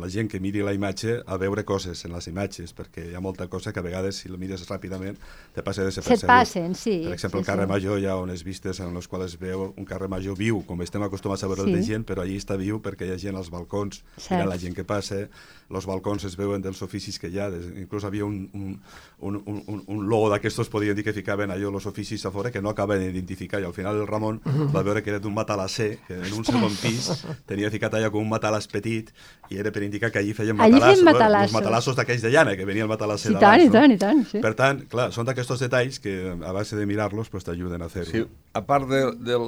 la 0.00 0.08
gent 0.08 0.30
que 0.32 0.40
miri 0.40 0.62
la 0.64 0.72
imatge 0.72 1.18
a 1.26 1.36
veure 1.36 1.66
coses 1.68 2.00
en 2.06 2.14
les 2.16 2.26
imatges, 2.30 2.72
perquè 2.72 3.10
hi 3.10 3.14
ha 3.14 3.20
molta 3.20 3.44
cosa 3.52 3.74
que 3.76 3.82
a 3.82 3.84
vegades, 3.84 4.22
si 4.22 4.30
la 4.32 4.38
mires 4.40 4.64
ràpidament, 4.70 5.18
te 5.52 5.60
passa 5.62 5.84
desapercebut. 5.84 6.24
Se't 6.24 6.30
passen, 6.30 6.74
sí, 6.74 7.02
Per 7.04 7.12
exemple, 7.12 7.42
sí, 7.42 7.44
el 7.44 7.50
carrer 7.50 7.66
sí. 7.66 7.72
Major 7.74 8.00
hi 8.00 8.08
ha 8.08 8.16
unes 8.16 8.44
vistes 8.46 8.80
en 8.80 8.94
les 8.96 9.08
quals 9.08 9.34
es 9.34 9.36
veu 9.40 9.66
un 9.76 9.84
carrer 9.84 10.08
Major 10.08 10.36
viu, 10.38 10.62
com 10.64 10.80
estem 10.80 11.04
acostumats 11.04 11.44
a 11.44 11.50
veure 11.52 11.66
Sí. 11.66 11.74
el 11.74 11.76
de 11.76 11.84
gent, 11.84 12.06
però 12.08 12.24
allí 12.24 12.38
està 12.40 12.56
viu 12.56 12.80
perquè 12.80 13.04
hi 13.04 13.12
ha 13.12 13.18
gent 13.20 13.36
als 13.36 13.45
balcons, 13.50 14.02
Cert. 14.16 14.30
mirant 14.36 14.50
la 14.50 14.58
gent 14.58 14.74
que 14.74 14.84
passa, 14.84 15.28
els 15.70 15.86
balcons 15.88 16.22
es 16.28 16.36
veuen 16.38 16.62
dels 16.62 16.78
oficis 16.84 17.18
que 17.18 17.26
hi 17.32 17.38
ha, 17.42 17.48
des, 17.50 17.64
inclús 17.80 18.04
havia 18.06 18.24
un, 18.24 18.36
un, 18.54 18.76
un, 19.18 19.38
un, 19.66 19.82
un, 19.86 20.02
logo 20.08 20.28
d'aquestos, 20.30 20.68
podien 20.70 20.94
dir 20.94 21.02
que 21.02 21.12
ficaven 21.16 21.50
allò 21.50 21.72
els 21.74 21.86
oficis 21.90 22.22
a 22.26 22.30
fora, 22.30 22.52
que 22.54 22.62
no 22.62 22.70
acaben 22.70 23.00
d'identificar, 23.02 23.60
i 23.60 23.66
al 23.66 23.74
final 23.74 23.98
el 23.98 24.06
Ramon 24.06 24.38
va 24.74 24.82
veure 24.86 25.02
que 25.02 25.10
era 25.10 25.18
d'un 25.18 25.34
matalasser, 25.34 25.98
que 26.06 26.14
en 26.20 26.32
un 26.38 26.44
segon 26.46 26.70
pis 26.82 27.24
tenia 27.50 27.70
ficat 27.74 27.96
allà 27.98 28.12
com 28.14 28.22
un 28.22 28.30
matalàs 28.30 28.68
petit, 28.70 29.10
i 29.50 29.58
era 29.58 29.72
per 29.74 29.82
indicar 29.82 30.12
que 30.14 30.20
allí 30.22 30.34
feien 30.38 30.60
Allí 30.60 30.76
matalassos, 30.78 31.00
feien 31.02 31.04
matalassos. 31.10 31.48
els 31.50 31.56
matalassos 31.58 31.96
d'aquells 31.98 32.22
de 32.22 32.30
llana, 32.30 32.54
que 32.56 32.64
venia 32.68 32.86
el 32.86 32.92
matalasser 32.92 33.32
I 33.32 33.34
tant, 33.34 33.42
d'abans, 33.42 33.66
i 33.66 33.74
tant, 33.74 33.96
i 33.96 33.98
tant, 34.04 34.22
sí. 34.30 34.44
Per 34.46 34.54
tant, 34.54 34.84
clar, 34.92 35.08
són 35.12 35.26
d'aquests 35.26 35.64
detalls 35.66 35.98
que 36.02 36.14
a 36.36 36.52
base 36.54 36.76
de 36.78 36.86
mirar-los 36.86 37.28
pues, 37.32 37.42
t'ajuden 37.48 37.82
a 37.82 37.88
fer-ho. 37.90 38.10
Sí, 38.12 38.22
a 38.54 38.62
part 38.64 38.86
de, 38.90 39.02
de, 39.18 39.40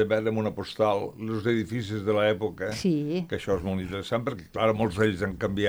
de 0.00 0.04
veure 0.08 0.32
en 0.32 0.40
una 0.40 0.54
postal 0.56 1.10
els 1.20 1.44
edificis 1.52 2.00
de 2.06 2.16
l'època, 2.16 2.72
Sí. 2.72 3.26
que 3.28 3.36
això 3.36 3.58
és 3.60 3.62
molt 3.66 3.84
interessant, 3.84 4.24
perquè, 4.24 4.48
clar, 4.56 4.72
molts 4.72 4.96
d'ells 4.96 5.20
han 5.26 5.36
canviat. 5.36 5.65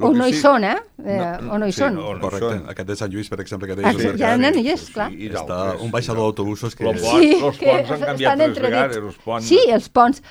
Lo 0.00 0.06
O 0.08 0.12
no 0.14 0.26
hi 0.26 0.32
sí- 0.32 0.40
són, 0.40 0.64
eh? 0.64 0.76
Eh, 1.04 1.48
o 1.50 1.58
no 1.58 1.66
hi 1.68 1.72
són. 1.76 1.96
o 1.98 2.14
no 2.14 2.20
Correcte, 2.22 2.46
són. 2.54 2.68
aquest 2.72 2.88
de 2.88 2.94
Sant 2.96 3.10
Lluís, 3.12 3.28
per 3.28 3.40
exemple, 3.42 3.66
que 3.68 3.74
Ah, 3.74 3.90
deies 3.90 4.00
sí, 4.00 4.06
el 4.08 4.18
ja 4.18 4.36
no 4.38 4.48
hi 4.56 4.68
és, 4.72 4.84
clar. 4.94 5.10
i 5.12 5.28
està 5.28 5.76
un 5.82 5.90
baixador 5.90 6.22
d'autobusos 6.22 6.74
que... 6.74 6.84
Pont- 6.84 6.96
els 6.96 7.58
ponts 7.58 7.90
han 7.90 8.00
canviat 8.00 8.36
tres 8.38 8.48
entredits. 8.48 8.62
vegades, 8.62 8.96
els 8.96 9.16
ponts. 9.26 9.46
Sí, 9.50 9.58
els 9.68 9.88
ponts. 9.90 10.22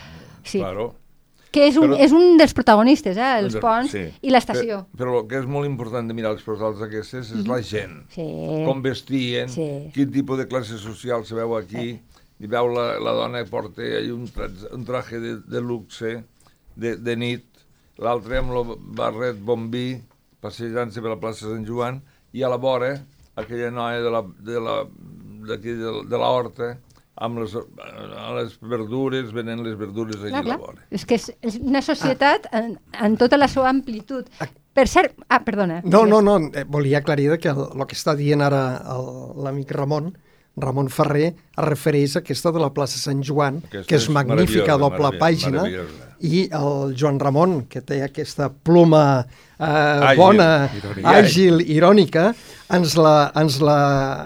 Sí, 0.44 0.60
Claro. 0.60 0.96
que 1.52 1.68
és 1.68 1.78
un, 1.78 1.90
Però- 1.92 2.00
és 2.00 2.12
un 2.12 2.38
dels 2.38 2.54
protagonistes, 2.54 3.18
eh? 3.18 3.40
Els 3.44 3.56
ponts 3.58 3.92
sí. 3.92 4.04
i 4.22 4.30
l'estació. 4.32 4.88
Però, 4.96 4.98
però 4.98 5.22
el 5.22 5.28
que 5.28 5.38
és 5.40 5.46
molt 5.46 5.66
important 5.68 6.08
de 6.08 6.14
mirar 6.14 6.34
les 6.34 6.42
postals 6.44 6.82
aquestes 6.82 7.32
és 7.32 7.46
la 7.48 7.62
gent. 7.62 8.06
Sí. 8.14 8.26
Com 8.66 8.82
vestien, 8.82 9.50
Sí. 9.50 9.92
quin 9.94 10.12
tipus 10.12 10.38
de 10.40 10.48
classe 10.48 10.78
social 10.78 11.26
se 11.26 11.36
veu 11.36 11.56
aquí. 11.58 12.00
I 12.40 12.48
veu 12.48 12.68
la, 12.74 12.98
la 13.00 13.12
dona 13.12 13.44
que 13.44 13.50
porta 13.52 13.82
un, 14.14 14.26
tra 14.34 14.48
un 14.72 14.86
traje 14.86 15.20
de, 15.20 15.38
de 15.42 15.60
luxe, 15.62 16.24
de, 16.76 16.96
de 16.96 17.16
nit, 17.18 17.49
l'altre 18.00 18.40
amb 18.40 18.56
el 18.56 18.76
barret 18.98 19.40
bombí, 19.46 20.00
passejant-se 20.44 21.02
per 21.04 21.14
la 21.14 21.22
plaça 21.22 21.50
Sant 21.50 21.66
Joan, 21.68 22.02
i 22.34 22.44
a 22.46 22.52
la 22.52 22.60
vora, 22.62 22.94
aquella 23.40 23.72
noia 23.74 24.04
de 24.04 24.14
la, 24.14 24.22
de 24.52 24.62
la, 24.64 24.76
d'aquí 25.50 25.76
de, 25.80 25.96
de 26.10 26.22
la 26.22 26.30
horta, 26.36 26.76
amb 27.20 27.42
les, 27.42 27.56
a 27.56 28.30
les 28.38 28.56
verdures, 28.62 29.34
venent 29.36 29.60
les 29.66 29.76
verdures 29.80 30.22
allà 30.22 30.40
Clar, 30.40 30.40
a 30.40 30.48
la 30.48 30.56
clar. 30.56 30.60
vora. 30.64 30.88
És 30.96 31.04
que 31.06 31.18
és, 31.20 31.28
és 31.44 31.60
una 31.60 31.82
societat 31.84 32.48
en, 32.56 32.78
en 32.96 33.20
tota 33.20 33.40
la 33.40 33.50
seva 33.52 33.68
amplitud. 33.72 34.30
Per 34.76 34.86
cert... 34.88 35.18
Ah, 35.28 35.42
perdona. 35.44 35.82
No, 35.84 36.06
no, 36.08 36.22
no, 36.24 36.38
eh, 36.54 36.64
volia 36.64 37.02
aclarir 37.04 37.34
que 37.44 37.52
el, 37.52 37.66
el 37.76 37.88
que 37.90 37.98
està 37.98 38.16
dient 38.16 38.46
ara 38.46 38.64
l'amic 39.44 39.74
Ramon, 39.76 40.14
Ramon 40.60 40.88
Ferrer, 40.92 41.34
es 41.34 41.66
refereix 41.68 42.16
a 42.16 42.24
aquesta 42.24 42.54
de 42.56 42.64
la 42.64 42.72
plaça 42.76 43.00
Sant 43.02 43.24
Joan, 43.26 43.60
Aquesta 43.68 43.88
que 43.90 44.00
és, 44.00 44.08
és 44.08 44.16
magnífica, 44.16 44.80
doble 44.80 45.12
pàgina. 45.20 45.68
I 46.22 46.48
el 46.56 46.96
Joan 47.00 47.20
Ramon, 47.22 47.62
que 47.72 47.82
té 47.86 48.02
aquesta 48.06 48.50
pluma 48.50 49.04
eh, 49.20 49.66
Àgil, 49.66 50.18
bona, 50.20 50.50
irònica. 50.76 51.14
àgil, 51.20 51.62
irònica, 51.76 52.26
ens 52.76 52.96
la, 53.00 53.32
ens 53.40 53.60
la 53.64 53.80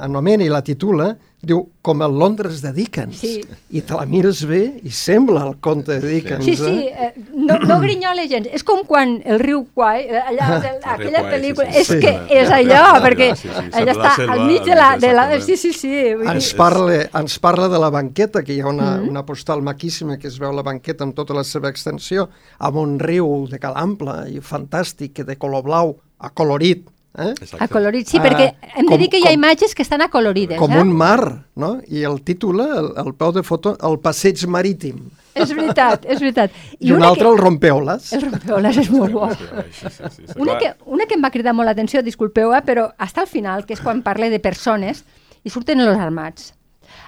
anomena 0.06 0.46
i 0.46 0.52
la 0.52 0.64
titula, 0.66 1.14
diu, 1.44 1.66
com 1.84 2.00
el 2.06 2.14
Londres 2.16 2.62
de 2.64 2.72
Dickens. 2.72 3.18
Sí. 3.20 3.42
I 3.76 3.82
te 3.84 3.98
la 3.98 4.06
mires 4.08 4.46
bé 4.48 4.62
i 4.84 4.92
sembla 4.96 5.42
el 5.50 5.58
conte 5.64 5.98
de 6.00 6.08
Dickens. 6.14 6.46
Sí, 6.46 6.56
sí, 6.56 6.88
eh? 6.88 7.10
eh, 7.10 7.26
no, 7.36 7.58
no 7.68 7.80
grinyola 7.84 8.24
gens. 8.32 8.48
És 8.56 8.64
com 8.64 8.86
quan 8.88 9.18
el 9.28 9.42
riu 9.44 9.66
Kwai, 9.76 10.06
eh, 10.08 10.22
allà, 10.32 10.48
de, 10.64 10.72
aquella 10.80 11.20
Kwai, 11.20 11.28
sí, 11.28 11.34
pel·lícula, 11.36 11.68
sí, 11.68 11.82
és 11.82 11.92
sí. 11.92 12.00
que 12.00 12.14
Sí. 12.14 12.38
és 12.40 12.48
Ja, 12.48 12.60
allò, 12.62 12.80
ja, 12.80 13.02
perquè 13.04 13.28
ja, 13.34 13.36
sí, 13.36 13.50
sí, 13.50 13.66
allà 13.82 13.96
està 13.98 14.08
la 14.08 14.16
selva, 14.16 14.38
al 14.38 14.46
mig 14.48 14.64
de 14.64 14.80
la... 14.80 14.90
De 15.04 15.14
la 15.14 15.28
sí, 15.42 15.58
sí, 15.58 15.74
sí. 15.76 15.94
Vull 16.16 16.32
Ens 16.32 16.50
dir, 16.52 16.58
parla, 16.58 16.98
ens 17.20 17.38
parla 17.44 17.68
de 17.68 17.84
la 17.84 17.90
banqueta, 17.92 18.44
que 18.44 18.56
hi 18.56 18.62
ha 18.62 18.72
una, 18.72 18.94
Mm-hmm. 18.94 19.10
una 19.10 19.26
postal 19.26 19.62
maquíssima 19.64 20.18
que 20.20 20.28
es 20.28 20.38
veu 20.40 20.52
la 20.54 20.62
banqueta 20.64 21.04
amb 21.04 21.16
tota 21.18 21.34
la 21.34 21.44
seva 21.48 21.70
extensió, 21.72 22.28
amb 22.60 22.78
un 22.78 22.98
riu 23.00 23.48
de 23.50 23.60
calample 23.60 24.30
i 24.32 24.40
fantàstic, 24.44 25.24
de 25.26 25.36
color 25.40 25.64
blau, 25.66 25.96
acolorit, 26.20 26.88
eh? 27.18 27.34
Exacte. 27.40 27.64
acolorit, 27.64 28.08
sí, 28.08 28.18
Ah, 28.18 28.24
perquè 28.24 28.56
hem 28.76 28.86
de 28.86 28.92
com- 28.92 29.00
dir 29.00 29.10
que 29.10 29.20
hi 29.20 29.24
ha 29.24 29.32
com- 29.32 29.34
imatges 29.40 29.76
que 29.76 29.82
estan 29.82 30.02
acolorides. 30.02 30.58
com 30.58 30.72
eh? 30.72 30.82
un 30.82 30.92
mar, 30.96 31.46
no? 31.56 31.80
I 31.88 32.04
el 32.04 32.22
títol, 32.24 32.60
el, 32.62 32.92
el 33.06 33.14
peu 33.14 33.32
de 33.32 33.44
foto, 33.44 33.78
el 33.82 34.00
passeig 34.00 34.46
marítim. 34.48 35.10
És 35.34 35.50
veritat, 35.56 36.06
és 36.06 36.20
veritat. 36.22 36.52
I, 36.80 36.92
un 36.92 36.98
una 36.98 37.08
altre, 37.10 37.28
el 37.28 37.38
rompeoles. 37.40 38.10
Que... 38.12 38.16
El 38.18 38.22
rompeoles 38.32 38.78
és 38.78 38.90
molt 38.94 39.14
bo. 39.14 39.30
Sí, 39.34 39.46
sí, 39.72 39.88
sí, 39.90 40.04
sí, 40.18 40.28
sí. 40.28 40.34
Una 40.40 40.58
que, 40.60 40.74
una 40.86 41.06
que 41.08 41.16
em 41.16 41.24
va 41.24 41.32
cridar 41.34 41.54
molt 41.58 41.66
l'atenció, 41.72 42.04
disculpeu, 42.06 42.54
eh, 42.54 42.62
però 42.62 42.92
hasta 42.98 43.22
al 43.22 43.28
final, 43.28 43.66
que 43.66 43.74
és 43.74 43.82
quan 43.82 44.04
parla 44.04 44.30
de 44.30 44.40
persones 44.40 45.04
i 45.44 45.50
surten 45.50 45.80
els 45.82 45.98
armats. 45.98 46.54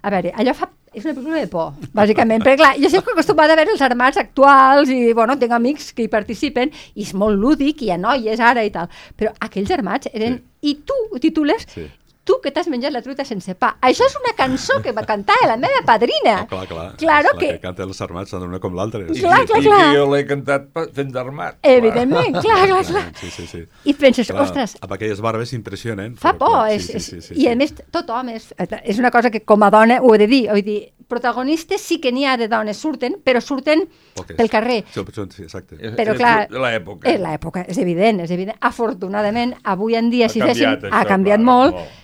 A 0.01 0.09
veure, 0.09 0.33
allò 0.35 0.53
fa... 0.57 0.69
És 0.95 1.03
una 1.03 1.11
pel·lícula 1.11 1.41
de 1.43 1.49
por, 1.51 1.73
bàsicament, 1.97 2.43
perquè 2.45 2.59
clar, 2.61 2.71
jo 2.79 2.87
sempre 2.93 3.11
acostumada 3.11 3.51
a 3.51 3.59
veure 3.59 3.73
els 3.75 3.83
armats 3.83 4.19
actuals 4.21 4.91
i, 4.93 5.11
bueno, 5.17 5.35
tinc 5.41 5.51
amics 5.51 5.89
que 5.91 6.05
hi 6.05 6.11
participen 6.11 6.71
i 6.95 7.03
és 7.03 7.11
molt 7.13 7.35
lúdic, 7.35 7.83
i 7.83 7.89
hi 7.89 7.91
ha 7.91 7.99
noies 7.99 8.39
ara 8.39 8.63
i 8.63 8.71
tal, 8.71 8.87
però 9.19 9.33
aquells 9.43 9.73
armats 9.75 10.11
eren... 10.13 10.39
I 10.65 10.71
tu 10.87 10.95
titules 11.21 11.67
Sí. 11.69 11.83
Tu 12.25 12.39
que 12.41 12.49
t'has 12.51 12.67
menjat 12.73 12.91
la 12.91 13.03
truita 13.05 13.23
sense 13.23 13.53
pa. 13.55 13.75
Això 13.85 14.03
és 14.09 14.15
una 14.17 14.33
cançó 14.35 14.79
que 14.81 14.91
va 14.97 15.03
cantar 15.05 15.35
la 15.45 15.55
meva 15.61 15.83
padrina. 15.85 16.39
Ah, 16.41 16.47
clar, 16.49 16.65
clar. 16.67 16.85
Claro 16.97 17.29
És 17.29 17.35
la 17.35 17.39
que... 17.39 17.49
que 17.53 17.59
canta 17.61 17.83
els 17.85 18.01
armats, 18.01 18.31
tant 18.33 18.43
una 18.47 18.59
com 18.59 18.73
l'altra. 18.75 19.03
I, 19.05 19.19
Clar, 19.21 19.43
clar, 19.45 19.61
i 19.61 19.67
clar. 19.67 19.81
que 19.93 19.99
jo 19.99 20.07
l'he 20.15 20.23
cantat 20.25 20.65
fent 20.97 21.11
d'armat. 21.13 21.59
Evidentment, 21.61 22.39
clar, 22.41 22.65
clar, 22.67 22.81
clar. 22.89 23.05
Sí, 23.21 23.29
sí, 23.29 23.45
sí. 23.47 23.61
I 23.85 23.93
penses, 23.93 24.27
Clar, 24.33 24.41
ostres, 24.41 24.75
Amb 24.81 24.97
aquelles 24.97 25.21
barbes 25.21 25.53
impressionen. 25.53 26.15
fa 26.17 26.33
por. 26.33 26.49
clar, 26.49 26.71
és, 26.73 26.87
sí, 26.87 26.97
és, 26.97 27.05
sí, 27.05 27.21
sí, 27.21 27.37
I 27.43 27.47
a 27.47 27.53
sí. 27.53 27.55
més, 27.61 27.75
tothom 27.93 28.29
és, 28.33 28.49
és 28.83 28.97
una 28.99 29.11
cosa 29.13 29.29
que 29.29 29.43
com 29.45 29.61
a 29.63 29.69
dona 29.69 30.01
ho 30.01 30.13
he 30.15 30.17
de 30.17 30.27
dir. 30.27 30.43
Vull 30.49 30.63
dir, 30.65 30.79
protagonistes 31.07 31.81
sí 31.85 31.99
que 32.01 32.11
n'hi 32.11 32.25
ha 32.25 32.35
de 32.41 32.47
dones, 32.49 32.77
surten, 32.81 33.19
però 33.23 33.39
surten 33.41 33.83
Poques. 34.15 34.35
pel 34.35 34.49
carrer. 34.49 34.79
Sí, 34.91 35.03
sí, 35.29 35.43
exacte. 35.43 35.75
És- 35.79 35.93
Però 35.95 36.13
és 36.13 36.17
clar, 36.17 36.47
de 36.49 36.57
l'època. 36.57 37.07
És 37.13 37.19
l'època, 37.21 37.61
és 37.69 37.77
evident, 37.77 38.21
és 38.21 38.31
evident. 38.31 38.57
Afortunadament, 38.61 39.53
avui 39.63 39.95
en 39.95 40.09
dia, 40.09 40.25
Ha 40.25 40.29
si 40.29 40.39
canviat 40.39 40.83
això, 40.83 40.89
ha 40.91 41.05
canviat 41.05 41.37
clar, 41.39 41.45
molt, 41.45 41.73
molt. 41.75 42.01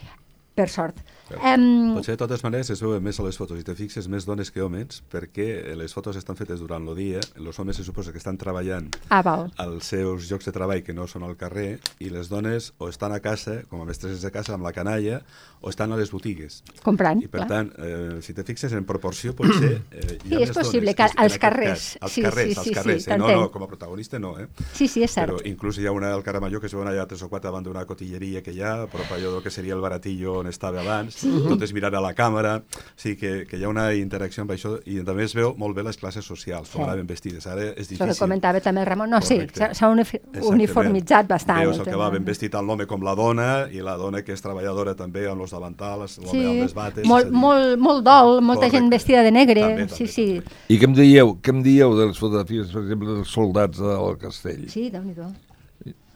Per 0.53 0.69
sort. 0.69 1.01
Um, 1.39 1.95
Potser 1.95 2.15
de 2.15 2.21
totes 2.21 2.43
maneres 2.43 2.69
es 2.73 2.81
veuen 2.83 3.03
més 3.03 3.19
a 3.19 3.23
les 3.23 3.37
fotos, 3.37 3.59
i 3.59 3.63
te 3.63 3.75
fixes, 3.77 4.07
més 4.11 4.25
dones 4.27 4.51
que 4.51 4.61
homes, 4.61 5.01
perquè 5.11 5.75
les 5.77 5.93
fotos 5.93 6.17
estan 6.19 6.35
fetes 6.39 6.59
durant 6.59 6.87
el 6.87 6.95
dia, 6.97 7.21
els 7.39 7.59
homes 7.59 7.77
se 7.79 7.83
suposa 7.87 8.11
que 8.11 8.17
estan 8.21 8.37
treballant 8.41 8.89
ah, 9.09 9.21
val. 9.21 9.51
als 9.61 9.85
seus 9.93 10.29
llocs 10.31 10.45
de 10.49 10.51
treball 10.55 10.83
que 10.83 10.93
no 10.93 11.07
són 11.07 11.23
al 11.23 11.37
carrer, 11.37 11.79
i 11.99 12.09
les 12.09 12.29
dones 12.29 12.73
o 12.79 12.89
estan 12.89 13.13
a 13.15 13.19
casa, 13.21 13.61
com 13.69 13.81
a 13.81 13.85
mestresses 13.85 14.21
de 14.21 14.31
casa, 14.31 14.53
amb 14.55 14.63
la 14.67 14.73
canalla, 14.73 15.21
o 15.61 15.69
estan 15.69 15.91
a 15.93 15.97
les 15.97 16.09
botigues. 16.11 16.63
Comprant, 16.81 17.21
I 17.21 17.27
per 17.29 17.43
clar. 17.45 17.47
tant, 17.49 17.71
eh, 17.77 18.21
si 18.25 18.33
te 18.33 18.43
fixes 18.43 18.73
en 18.73 18.85
proporció, 18.85 19.35
potser... 19.37 19.81
Eh, 19.91 20.17
hi 20.25 20.33
ha 20.35 20.37
Sí, 20.41 20.43
és 20.43 20.51
possible 20.55 20.93
dones 20.93 21.13
que 21.13 21.21
als 21.21 21.37
carrers. 21.37 21.69
cas. 21.93 21.97
Als 22.01 22.11
Sí, 22.13 22.21
carrers, 22.25 22.53
sí, 22.53 22.57
als 22.57 22.63
sí, 22.65 22.69
sí, 22.69 22.75
carrers. 22.75 23.07
eh? 23.07 23.17
No, 23.17 23.27
no, 23.29 23.51
com 23.51 23.63
a 23.63 23.67
protagonista 23.67 24.17
no, 24.19 24.37
eh? 24.39 24.47
Sí, 24.73 24.87
sí, 24.87 25.03
és 25.03 25.13
cert. 25.13 25.29
Però 25.29 25.41
inclús 25.45 25.77
hi 25.77 25.85
ha 25.85 25.91
una 25.93 26.09
del 26.09 26.23
Caramalló 26.23 26.59
que 26.59 26.65
es 26.67 26.73
veuen 26.73 26.89
allà 26.89 27.05
tres 27.07 27.21
o 27.21 27.29
quatre 27.29 27.49
davant 27.51 27.63
d'una 27.63 27.85
cotilleria 27.85 28.41
que 28.41 28.51
hi 28.55 28.61
ha, 28.65 28.73
a 28.83 28.87
prop 28.89 29.11
allò 29.13 29.35
del 29.35 29.43
que 29.43 29.51
seria 29.53 29.75
el 29.77 29.81
baratillo 29.81 30.39
on 30.41 30.47
estava 30.49 30.81
abans, 30.81 31.20
sí. 31.21 31.31
totes 31.47 31.73
mirant 31.73 31.95
a 31.95 32.01
la 32.03 32.13
càmera, 32.17 32.57
o 32.61 32.99
sigui 32.99 33.15
que, 33.21 33.31
que 33.49 33.57
hi 33.59 33.63
ha 33.65 33.69
una 33.71 33.87
interacció 33.97 34.43
amb 34.45 34.51
això, 34.55 34.75
i 34.85 35.01
també 35.05 35.23
es 35.27 35.35
veu 35.37 35.53
molt 35.57 35.75
bé 35.77 35.83
les 35.87 35.97
classes 35.97 36.25
socials, 36.25 36.69
com 36.69 36.81
Sí. 36.81 36.87
anaven 36.87 37.07
vestides. 37.07 37.47
Ara 37.47 37.61
és 37.71 37.71
Això 37.71 37.89
difícil. 37.95 38.07
que 38.13 38.19
comentava 38.19 38.59
també 38.61 38.81
el 38.81 38.87
Ramon. 38.87 39.09
No, 39.09 39.21
sí, 39.21 39.35
Correcte. 39.35 39.59
s'ha 39.59 39.73
s'ha 39.73 39.91
Exactament. 39.91 40.45
uniformitzat 40.51 41.27
bastant. 41.27 41.59
Veus 41.65 41.79
el 41.79 41.85
que 41.85 41.95
va 41.95 42.09
ben 42.09 42.25
vestit 42.25 42.53
el 42.55 42.69
home 42.69 42.85
com 42.87 43.03
la 43.03 43.15
dona, 43.15 43.67
i 43.71 43.81
la 43.81 43.95
dona 43.97 44.21
que 44.23 44.33
és 44.33 44.41
treballadora 44.41 44.95
també 44.95 45.27
amb 45.29 45.41
els 45.41 45.51
davantals, 45.51 46.17
l'home 46.19 46.31
Sí, 46.31 46.45
amb 46.45 46.61
les 46.61 46.73
bates... 46.73 47.05
molt, 47.07 47.25
és 47.25 47.31
molt, 47.31 47.77
molt 47.79 48.03
dol, 48.05 48.41
molta 48.41 48.65
Correcte. 48.67 48.77
gent 48.77 48.89
vestida 48.91 49.23
de 49.23 49.31
negre. 49.31 49.61
També, 49.61 49.87
sí, 49.89 50.05
també, 50.05 50.11
sí. 50.11 50.27
també. 50.39 50.55
I 50.69 50.79
què 50.79 50.83
em 50.89 50.93
dieu, 50.93 51.35
què 51.41 51.49
em 51.55 51.61
dieu 51.63 51.95
de 51.97 52.07
les 52.07 52.17
fotografies, 52.17 52.71
per 52.71 52.81
exemple, 52.83 53.07
dels 53.15 53.27
soldats 53.29 53.77
del 53.77 54.17
castell? 54.21 54.67
Sí, 54.69 54.89
déu 54.89 55.03
nhi 55.03 55.15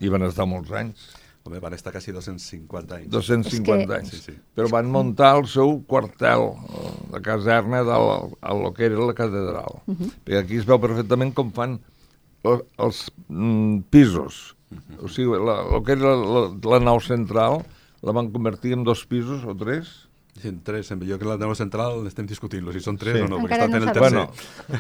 Hi 0.02 0.10
van 0.12 0.24
estar 0.28 0.46
molts 0.46 0.72
anys, 0.76 1.06
Home, 1.46 1.60
van 1.62 1.76
estar 1.78 1.92
quasi 1.94 2.12
250 2.12 2.96
anys. 2.96 3.10
250 3.14 3.84
És 3.84 3.88
que- 3.88 3.96
anys. 3.96 4.10
Sí, 4.10 4.18
sí. 4.32 4.34
Però 4.56 4.68
van 4.72 4.88
muntar 4.90 5.36
el 5.38 5.46
seu 5.48 5.76
quartel, 5.86 6.48
la 7.14 7.20
caserna 7.22 7.84
del, 7.86 8.34
a 8.42 8.54
lo 8.56 8.74
que 8.74 8.86
era 8.88 8.98
la 8.98 9.14
catedral. 9.14 9.82
Uh 9.86 9.94
-huh. 9.94 10.10
Perquè 10.26 10.40
aquí 10.44 10.58
es 10.58 10.66
veu 10.66 10.80
perfectament 10.82 11.34
com 11.36 11.52
fan 11.52 11.80
el, 12.44 12.64
els 12.80 13.12
mm, 13.30 13.78
pisos. 13.92 14.56
Uh 14.72 14.78
-huh. 14.78 15.04
O 15.06 15.08
sigui, 15.08 15.38
la, 15.38 15.62
lo 15.72 15.84
que 15.84 15.92
era 15.92 16.02
la, 16.16 16.16
la, 16.26 16.70
la 16.72 16.80
nau 16.80 17.00
central 17.00 17.64
la 18.02 18.12
van 18.12 18.32
convertir 18.32 18.74
en 18.74 18.84
dos 18.84 19.06
pisos 19.06 19.46
o 19.46 19.56
tres. 19.56 20.10
Sí, 20.42 20.48
en 20.50 20.64
tres, 20.64 20.90
en 20.92 21.00
jo 21.00 21.18
que 21.20 21.26
la 21.26 21.38
nau 21.38 21.54
central 21.56 22.06
estem 22.08 22.26
discutint-lo, 22.26 22.74
si 22.74 22.80
són 22.82 22.98
tres 22.98 23.16
Sí. 23.18 23.22
o 23.22 23.28
no, 23.28 23.38
perquè 23.38 23.54
Encara 23.54 23.66
està 23.66 23.70
fent 23.70 23.86
no 23.86 23.92
el 23.92 23.94
tercer. 23.94 24.28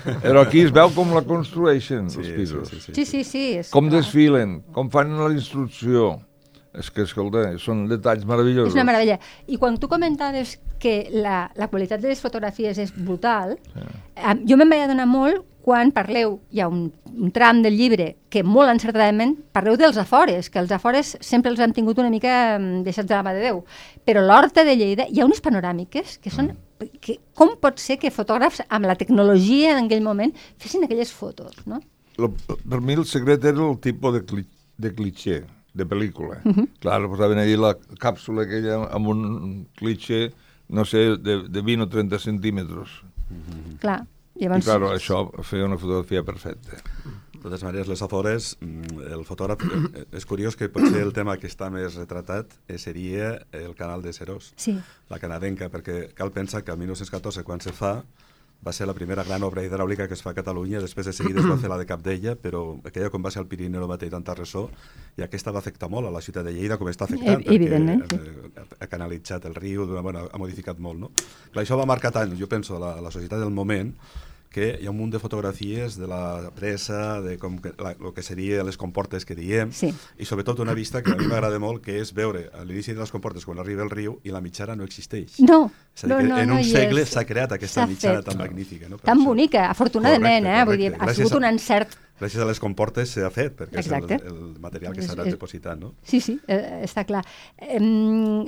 Bueno, 0.03 0.19
però 0.21 0.41
aquí 0.41 0.59
es 0.61 0.71
veu 0.71 0.89
com 0.95 1.13
la 1.13 1.21
construeixen, 1.21 2.09
Sí, 2.09 2.17
els 2.17 2.27
sí, 2.27 2.33
pisos. 2.33 2.67
sí, 2.69 2.79
sí. 2.81 2.91
Sí, 2.95 3.05
sí, 3.05 3.23
sí. 3.23 3.53
És, 3.59 3.69
Com 3.69 3.87
clar. 3.87 4.01
desfilen, 4.01 4.63
com 4.73 4.89
fan 4.89 5.15
la 5.17 5.31
instrucció. 5.31 6.19
És 6.79 6.91
que, 6.91 7.05
escolta, 7.07 7.47
són 7.61 7.85
detalls 7.87 8.25
meravellosos. 8.27 8.73
És 8.73 8.77
una 8.77 8.87
meravella. 8.87 9.17
I 9.47 9.59
quan 9.61 9.77
tu 9.79 9.87
comentaves 9.91 10.57
que 10.81 11.07
la, 11.13 11.45
la 11.55 11.69
qualitat 11.71 12.01
de 12.03 12.11
les 12.11 12.21
fotografies 12.21 12.79
és 12.83 12.91
brutal, 12.95 13.55
sí. 13.71 13.85
jo 14.43 14.57
me'n 14.59 14.71
vaig 14.71 14.85
adonar 14.85 15.07
molt 15.09 15.45
quan 15.65 15.89
parleu, 15.89 16.35
hi 16.53 16.61
ha 16.61 16.67
un, 16.69 16.91
un 17.09 17.31
tram 17.33 17.63
del 17.65 17.73
llibre 17.73 18.11
que 18.29 18.43
molt 18.45 18.69
encertadament 18.69 19.31
parleu 19.55 19.79
dels 19.81 19.97
afores, 19.97 20.51
que 20.53 20.61
els 20.61 20.69
afores 20.75 21.15
sempre 21.25 21.49
els 21.49 21.61
hem 21.63 21.73
tingut 21.73 21.97
una 21.97 22.11
mica 22.13 22.59
mm, 22.59 22.83
deixats 22.85 23.09
de 23.09 23.15
la 23.15 23.23
mà 23.25 23.33
de 23.33 23.41
Déu. 23.47 23.63
Però 24.05 24.21
l'Horta 24.21 24.61
de 24.67 24.75
Lleida 24.77 25.07
hi 25.09 25.23
ha 25.23 25.25
unes 25.25 25.41
panoràmiques 25.41 26.19
que 26.21 26.33
són... 26.33 26.53
Que, 27.01 27.15
com 27.33 27.55
pot 27.57 27.79
ser 27.81 27.97
que 27.97 28.11
fotògrafs 28.13 28.61
amb 28.67 28.85
la 28.85 28.97
tecnologia 28.99 29.73
en 29.73 29.85
aquell 29.87 30.03
moment 30.05 30.35
fessin 30.61 30.85
aquelles 30.85 31.13
fotos, 31.15 31.57
no? 31.65 31.79
Lo, 32.21 32.29
per 32.45 32.81
mi 32.83 32.99
el 32.99 33.07
secret 33.09 33.47
era 33.47 33.63
el 33.65 33.79
tipus 33.81 34.19
de, 34.19 34.21
cli, 34.27 34.45
de 34.77 34.91
cliché, 34.93 35.39
de 35.75 35.85
pel·lícula. 35.85 36.39
Uh 36.45 36.53
-huh. 36.55 36.67
Clar, 36.79 37.01
posaven 37.11 37.37
allí 37.37 37.55
la 37.59 37.75
càpsula 37.99 38.43
aquella 38.43 38.85
amb 38.95 39.07
un 39.07 39.67
cliché, 39.75 40.31
no 40.69 40.85
sé, 40.85 41.17
de, 41.17 41.47
de 41.49 41.61
20 41.61 41.83
o 41.83 41.87
30 41.89 42.19
centímetres. 42.19 42.89
Clar. 43.79 44.05
I, 44.35 44.43
Llavors, 44.45 44.65
clar, 44.65 44.81
això 44.91 45.29
feia 45.47 45.65
una 45.65 45.77
fotografia 45.77 46.21
perfecta. 46.23 46.75
De 47.35 47.39
totes 47.39 47.63
maneres, 47.63 47.87
les 47.87 48.01
afores, 48.01 48.57
mm, 48.59 48.99
el 49.13 49.23
fotògraf... 49.23 49.61
eh, 49.93 50.05
És 50.11 50.25
curiós 50.25 50.55
que 50.57 50.67
potser 50.67 51.01
el 51.03 51.13
tema 51.13 51.37
que 51.37 51.47
està 51.47 51.69
més 51.71 51.95
retratat 51.95 52.47
eh, 52.67 52.77
seria 52.77 53.45
el 53.53 53.75
canal 53.75 54.01
de 54.01 54.11
Serós, 54.11 54.53
Sí. 54.57 54.77
la 55.09 55.19
canadenca, 55.19 55.69
perquè 55.69 56.13
cal 56.13 56.31
pensar 56.31 56.63
que 56.63 56.71
el 56.71 56.77
1914, 56.77 57.43
quan 57.43 57.61
se 57.61 57.71
fa, 57.71 58.03
va 58.65 58.71
ser 58.73 58.87
la 58.89 58.93
primera 58.97 59.23
gran 59.23 59.43
obra 59.45 59.61
hidràulica 59.63 60.07
que 60.09 60.15
es 60.17 60.23
fa 60.25 60.31
a 60.31 60.37
Catalunya, 60.37 60.79
després 60.81 61.05
de 61.05 61.13
seguida 61.13 61.39
es 61.43 61.45
va 61.45 61.57
fer 61.61 61.69
la 61.69 61.77
de 61.77 61.85
Capdella, 61.85 62.33
però 62.35 62.63
aquella 62.83 63.11
com 63.13 63.21
va 63.23 63.29
ser 63.31 63.43
al 63.43 63.47
Pirineu 63.51 63.79
no 63.83 63.87
va 63.91 63.97
tenir 64.01 64.11
tanta 64.15 64.33
ressò, 64.33 64.65
i 65.17 65.21
aquesta 65.21 65.53
va 65.53 65.59
afectar 65.61 65.89
molt 65.89 66.07
a 66.09 66.11
la 66.15 66.21
ciutat 66.25 66.45
de 66.49 66.53
Lleida, 66.55 66.77
com 66.81 66.89
està 66.89 67.05
afectant, 67.05 67.43
Ev- 67.45 67.53
evidentment, 67.55 68.01
perquè 68.09 68.63
eh, 68.63 68.65
ha 68.81 68.87
canalitzat 68.89 69.45
el 69.45 69.55
riu, 69.55 69.85
bueno, 70.01 70.25
ha 70.31 70.37
modificat 70.41 70.79
molt, 70.81 70.99
no? 70.99 71.11
Clar, 71.53 71.63
això 71.63 71.77
va 71.77 71.85
marcar 71.85 72.11
tant, 72.15 72.33
jo 72.39 72.47
penso, 72.49 72.79
la, 72.81 72.95
la 73.01 73.11
societat 73.13 73.39
del 73.45 73.53
moment, 73.53 73.93
que 74.55 74.69
hi 74.79 74.87
ha 74.87 74.91
un 74.93 74.95
munt 74.95 75.11
de 75.11 75.19
fotografies 75.19 75.97
de 75.99 76.07
la 76.07 76.49
pressa, 76.55 77.19
de 77.19 77.33
com 77.41 77.57
que, 77.59 77.73
la, 77.75 77.91
el 77.91 78.13
que 78.15 78.23
seria 78.23 78.63
les 78.63 78.77
comportes 78.79 79.25
que 79.27 79.35
diem, 79.35 79.73
Sí. 79.75 79.89
i 80.17 80.23
sobretot 80.25 80.61
una 80.63 80.71
vista 80.77 81.01
que 81.03 81.11
a 81.11 81.17
mi 81.19 81.27
m'agrada 81.27 81.59
molt, 81.59 81.83
que 81.83 81.97
és 81.99 82.13
veure 82.15 82.45
a 82.55 82.63
l'inici 82.63 82.93
de 82.95 83.01
les 83.03 83.11
comportes 83.11 83.43
quan 83.43 83.59
arriba 83.59 83.83
el 83.83 83.91
riu 83.91 84.15
i 84.23 84.31
la 84.31 84.39
mitjana 84.39 84.77
no 84.79 84.87
existeix. 84.87 85.41
No, 85.43 85.65
És 85.93 86.05
a 86.05 86.07
dir, 86.07 86.15
no, 86.15 86.21
no, 86.35 86.39
en 86.39 86.47
no 86.49 86.55
un 86.55 86.63
hi 86.63 86.71
segle 86.71 87.03
s'ha 87.05 87.25
creat 87.27 87.51
aquesta 87.57 87.85
mitjana 87.85 88.21
fet. 88.23 88.31
tan 88.31 88.37
magnífica. 88.39 88.87
No? 88.87 88.97
Per 88.97 89.05
Tan 89.11 89.19
això- 89.19 89.25
bonica, 89.27 89.69
afortunadament, 89.69 90.45
Correcte, 90.45 90.61
eh? 90.61 90.65
Vull 90.71 90.77
dir, 90.77 90.93
ha 90.95 91.05
Gràcies 91.05 91.15
sigut 91.25 91.35
un 91.35 91.43
encert. 91.51 91.97
Gràcies 92.19 92.39
a 92.39 92.45
les 92.47 92.59
comportes 92.63 93.09
s'ha 93.11 93.29
fet, 93.29 93.57
perquè 93.59 93.81
Exacte. 93.83 94.15
és 94.15 94.21
el, 94.31 94.37
el 94.55 94.59
material 94.63 94.93
que 94.95 95.01
s'ha 95.03 95.17
anat 95.19 95.27
depositant. 95.27 95.81
No? 95.81 95.93
Sí, 96.01 96.21
sí, 96.23 96.39
eh, 96.47 96.79
està 96.87 97.03
clar. 97.03 97.25
Em, 97.57 98.47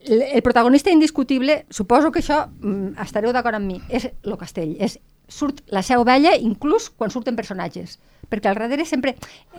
el, 0.00 0.42
protagonista 0.42 0.90
indiscutible, 0.90 1.66
suposo 1.70 2.10
que 2.12 2.20
això 2.22 2.46
mm, 2.48 2.94
estareu 3.02 3.32
d'acord 3.34 3.58
amb 3.58 3.66
mi, 3.66 3.80
és 3.88 4.06
el 4.22 4.36
castell. 4.38 4.76
És, 4.80 4.98
surt 5.30 5.62
la 5.72 5.82
seu 5.86 6.02
vella 6.04 6.34
inclús 6.36 6.90
quan 6.90 7.10
surten 7.14 7.36
personatges. 7.38 7.98
Perquè 8.30 8.46
al 8.52 8.54
darrere 8.60 8.84
sempre... 8.86 9.16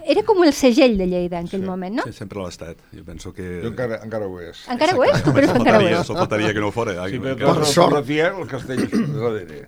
Era 0.07 0.21
com 0.23 0.39
el 0.45 0.53
segell 0.55 0.93
de 0.99 1.07
Lleida 1.10 1.41
en 1.41 1.47
aquell 1.49 1.63
moment, 1.67 1.97
no? 1.99 2.03
Sí, 2.07 2.13
sempre 2.15 2.39
l'ha 2.39 2.51
estat. 2.53 2.77
Jo 2.95 3.03
penso 3.03 3.34
que... 3.36 3.47
Jo 3.65 3.71
encara, 3.73 3.97
encara 4.05 4.29
ho 4.29 4.38
és. 4.39 4.62
Encara 4.71 4.95
ho 4.95 5.03
és? 5.03 5.17
Tu 5.25 5.34
creus 5.36 5.51
que 5.51 5.60
encara 5.60 5.81
ho 5.81 5.89
és? 5.89 6.05
Sol 6.07 6.15
faltaria 6.21 6.53
que 6.55 6.62
no 6.63 6.69
ho 6.69 6.75
fora. 6.75 6.93
Sí, 6.95 7.17
Ai, 7.17 7.19
perquè 7.25 7.49
Per 7.49 7.65
sort. 7.67 8.10
el 8.15 8.47
castell 8.47 8.86
darrere. 8.88 9.62
Sí, 9.62 9.67